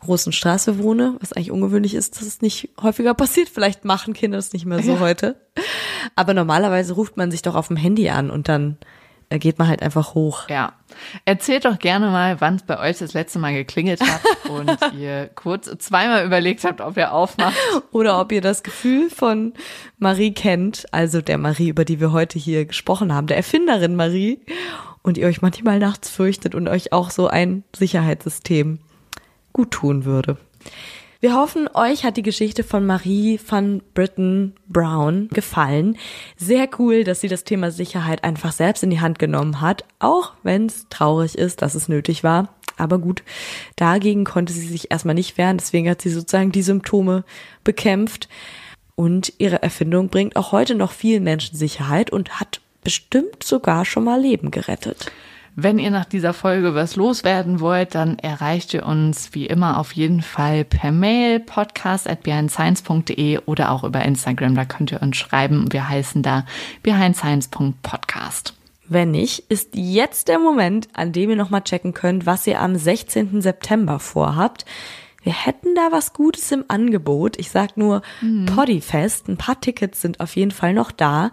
großen 0.00 0.32
Straße 0.32 0.78
wohne, 0.78 1.16
was 1.20 1.32
eigentlich 1.32 1.50
ungewöhnlich 1.50 1.94
ist, 1.94 2.16
dass 2.16 2.26
es 2.26 2.40
nicht 2.40 2.70
häufiger 2.80 3.14
passiert. 3.14 3.48
Vielleicht 3.48 3.84
machen 3.84 4.14
Kinder 4.14 4.38
das 4.38 4.52
nicht 4.52 4.66
mehr 4.66 4.82
so 4.82 5.00
heute. 5.00 5.36
Aber 6.14 6.34
normalerweise 6.34 6.94
ruft 6.94 7.16
man 7.16 7.30
sich 7.30 7.42
doch 7.42 7.54
auf 7.54 7.68
dem 7.68 7.76
Handy 7.76 8.08
an 8.08 8.30
und 8.30 8.48
dann 8.48 8.78
äh, 9.30 9.38
geht 9.38 9.58
man 9.58 9.68
halt 9.68 9.82
einfach 9.82 10.14
hoch. 10.14 10.48
Ja. 10.48 10.72
Erzählt 11.24 11.64
doch 11.64 11.78
gerne 11.78 12.08
mal, 12.10 12.40
wann 12.40 12.56
es 12.56 12.62
bei 12.62 12.78
euch 12.78 12.98
das 12.98 13.12
letzte 13.12 13.38
Mal 13.38 13.52
geklingelt 13.52 14.00
hat 14.00 14.22
und 14.50 14.78
ihr 14.98 15.28
kurz 15.34 15.70
zweimal 15.78 16.24
überlegt 16.24 16.64
habt, 16.64 16.80
ob 16.80 16.96
ihr 16.96 17.12
aufmacht. 17.12 17.56
Oder 17.90 18.20
ob 18.20 18.32
ihr 18.32 18.40
das 18.40 18.62
Gefühl 18.62 19.10
von 19.10 19.52
Marie 19.98 20.32
kennt, 20.32 20.86
also 20.92 21.20
der 21.20 21.38
Marie, 21.38 21.68
über 21.68 21.84
die 21.84 22.00
wir 22.00 22.12
heute 22.12 22.38
hier 22.38 22.64
gesprochen 22.64 23.12
haben, 23.12 23.26
der 23.26 23.36
Erfinderin 23.36 23.96
Marie, 23.96 24.40
und 25.02 25.16
ihr 25.18 25.26
euch 25.26 25.42
manchmal 25.42 25.78
nachts 25.78 26.10
fürchtet 26.10 26.54
und 26.54 26.68
euch 26.68 26.92
auch 26.92 27.10
so 27.10 27.28
ein 27.28 27.64
Sicherheitssystem 27.74 28.80
gut 29.58 29.72
tun 29.72 30.04
würde. 30.04 30.36
Wir 31.18 31.34
hoffen, 31.34 31.68
euch 31.74 32.04
hat 32.04 32.16
die 32.16 32.22
Geschichte 32.22 32.62
von 32.62 32.86
Marie 32.86 33.40
van 33.44 33.82
Britton 33.92 34.54
Brown 34.68 35.28
gefallen. 35.32 35.98
Sehr 36.36 36.68
cool, 36.78 37.02
dass 37.02 37.20
sie 37.20 37.26
das 37.26 37.42
Thema 37.42 37.72
Sicherheit 37.72 38.22
einfach 38.22 38.52
selbst 38.52 38.84
in 38.84 38.90
die 38.90 39.00
Hand 39.00 39.18
genommen 39.18 39.60
hat, 39.60 39.84
auch 39.98 40.34
wenn 40.44 40.66
es 40.66 40.86
traurig 40.90 41.36
ist, 41.36 41.60
dass 41.60 41.74
es 41.74 41.88
nötig 41.88 42.22
war. 42.22 42.54
Aber 42.76 43.00
gut, 43.00 43.24
dagegen 43.74 44.22
konnte 44.22 44.52
sie 44.52 44.68
sich 44.68 44.92
erstmal 44.92 45.16
nicht 45.16 45.36
wehren, 45.38 45.58
deswegen 45.58 45.90
hat 45.90 46.02
sie 46.02 46.10
sozusagen 46.10 46.52
die 46.52 46.62
Symptome 46.62 47.24
bekämpft. 47.64 48.28
Und 48.94 49.32
ihre 49.38 49.60
Erfindung 49.60 50.08
bringt 50.08 50.36
auch 50.36 50.52
heute 50.52 50.76
noch 50.76 50.92
vielen 50.92 51.24
Menschen 51.24 51.56
Sicherheit 51.56 52.12
und 52.12 52.38
hat 52.38 52.60
bestimmt 52.84 53.42
sogar 53.42 53.84
schon 53.84 54.04
mal 54.04 54.20
Leben 54.20 54.52
gerettet. 54.52 55.10
Wenn 55.60 55.80
ihr 55.80 55.90
nach 55.90 56.04
dieser 56.04 56.34
Folge 56.34 56.76
was 56.76 56.94
loswerden 56.94 57.58
wollt, 57.58 57.96
dann 57.96 58.16
erreicht 58.20 58.74
ihr 58.74 58.86
uns 58.86 59.30
wie 59.32 59.46
immer 59.46 59.80
auf 59.80 59.90
jeden 59.90 60.22
Fall 60.22 60.64
per 60.64 60.92
Mail 60.92 61.40
podcast@behindscience.de 61.40 63.40
oder 63.44 63.72
auch 63.72 63.82
über 63.82 64.04
Instagram. 64.04 64.54
Da 64.54 64.64
könnt 64.64 64.92
ihr 64.92 65.02
uns 65.02 65.16
schreiben. 65.16 65.66
Wir 65.72 65.88
heißen 65.88 66.22
da 66.22 66.46
behindscience.podcast. 66.84 68.54
Wenn 68.86 69.10
nicht, 69.10 69.46
ist 69.48 69.70
jetzt 69.74 70.28
der 70.28 70.38
Moment, 70.38 70.86
an 70.92 71.10
dem 71.10 71.30
ihr 71.30 71.36
nochmal 71.36 71.64
checken 71.64 71.92
könnt, 71.92 72.24
was 72.24 72.46
ihr 72.46 72.60
am 72.60 72.76
16. 72.76 73.42
September 73.42 73.98
vorhabt. 73.98 74.64
Wir 75.24 75.32
hätten 75.32 75.74
da 75.74 75.88
was 75.90 76.12
Gutes 76.12 76.52
im 76.52 76.66
Angebot. 76.68 77.36
Ich 77.36 77.50
sag 77.50 77.76
nur 77.76 78.02
Poddyfest. 78.54 79.28
Ein 79.28 79.36
paar 79.36 79.60
Tickets 79.60 80.02
sind 80.02 80.20
auf 80.20 80.36
jeden 80.36 80.52
Fall 80.52 80.72
noch 80.72 80.92
da. 80.92 81.32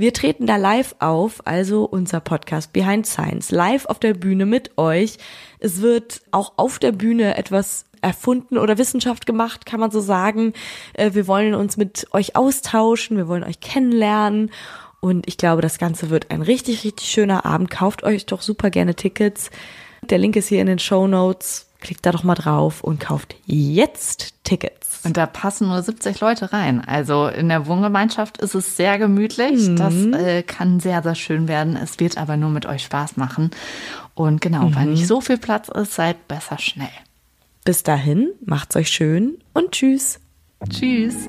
Wir 0.00 0.14
treten 0.14 0.46
da 0.46 0.56
live 0.56 0.96
auf, 0.98 1.46
also 1.46 1.84
unser 1.84 2.20
Podcast 2.20 2.72
Behind 2.72 3.06
Science, 3.06 3.50
live 3.50 3.84
auf 3.84 3.98
der 3.98 4.14
Bühne 4.14 4.46
mit 4.46 4.78
euch. 4.78 5.18
Es 5.58 5.82
wird 5.82 6.22
auch 6.30 6.54
auf 6.56 6.78
der 6.78 6.92
Bühne 6.92 7.36
etwas 7.36 7.84
erfunden 8.00 8.56
oder 8.56 8.78
Wissenschaft 8.78 9.26
gemacht, 9.26 9.66
kann 9.66 9.78
man 9.78 9.90
so 9.90 10.00
sagen. 10.00 10.54
Äh, 10.94 11.10
Wir 11.12 11.26
wollen 11.26 11.52
uns 11.52 11.76
mit 11.76 12.06
euch 12.12 12.34
austauschen, 12.34 13.18
wir 13.18 13.28
wollen 13.28 13.44
euch 13.44 13.60
kennenlernen 13.60 14.50
und 15.00 15.28
ich 15.28 15.36
glaube, 15.36 15.60
das 15.60 15.76
Ganze 15.76 16.08
wird 16.08 16.30
ein 16.30 16.40
richtig, 16.40 16.82
richtig 16.84 17.06
schöner 17.06 17.44
Abend. 17.44 17.70
Kauft 17.70 18.02
euch 18.02 18.24
doch 18.24 18.40
super 18.40 18.70
gerne 18.70 18.94
Tickets. 18.94 19.50
Der 20.08 20.16
Link 20.16 20.34
ist 20.34 20.48
hier 20.48 20.62
in 20.62 20.66
den 20.66 20.78
Show 20.78 21.08
Notes. 21.08 21.66
Klickt 21.80 22.06
da 22.06 22.12
doch 22.12 22.24
mal 22.24 22.36
drauf 22.36 22.82
und 22.82 23.00
kauft 23.00 23.36
jetzt 23.44 24.32
Tickets. 24.44 24.79
Und 25.04 25.16
da 25.16 25.26
passen 25.26 25.68
nur 25.68 25.82
70 25.82 26.20
Leute 26.20 26.52
rein. 26.52 26.82
Also 26.86 27.26
in 27.26 27.48
der 27.48 27.66
Wohngemeinschaft 27.66 28.38
ist 28.38 28.54
es 28.54 28.76
sehr 28.76 28.98
gemütlich. 28.98 29.74
Das 29.76 29.94
äh, 29.94 30.42
kann 30.42 30.80
sehr, 30.80 31.02
sehr 31.02 31.14
schön 31.14 31.48
werden. 31.48 31.76
Es 31.76 31.98
wird 32.00 32.18
aber 32.18 32.36
nur 32.36 32.50
mit 32.50 32.66
euch 32.66 32.84
Spaß 32.84 33.16
machen. 33.16 33.50
Und 34.14 34.40
genau, 34.40 34.74
weil 34.74 34.86
nicht 34.86 35.06
so 35.06 35.20
viel 35.20 35.38
Platz 35.38 35.68
ist, 35.68 35.94
seid 35.94 36.28
besser 36.28 36.58
schnell. 36.58 36.88
Bis 37.64 37.82
dahin, 37.82 38.30
macht's 38.44 38.76
euch 38.76 38.88
schön 38.88 39.38
und 39.54 39.72
tschüss. 39.72 40.20
Tschüss. 40.68 41.28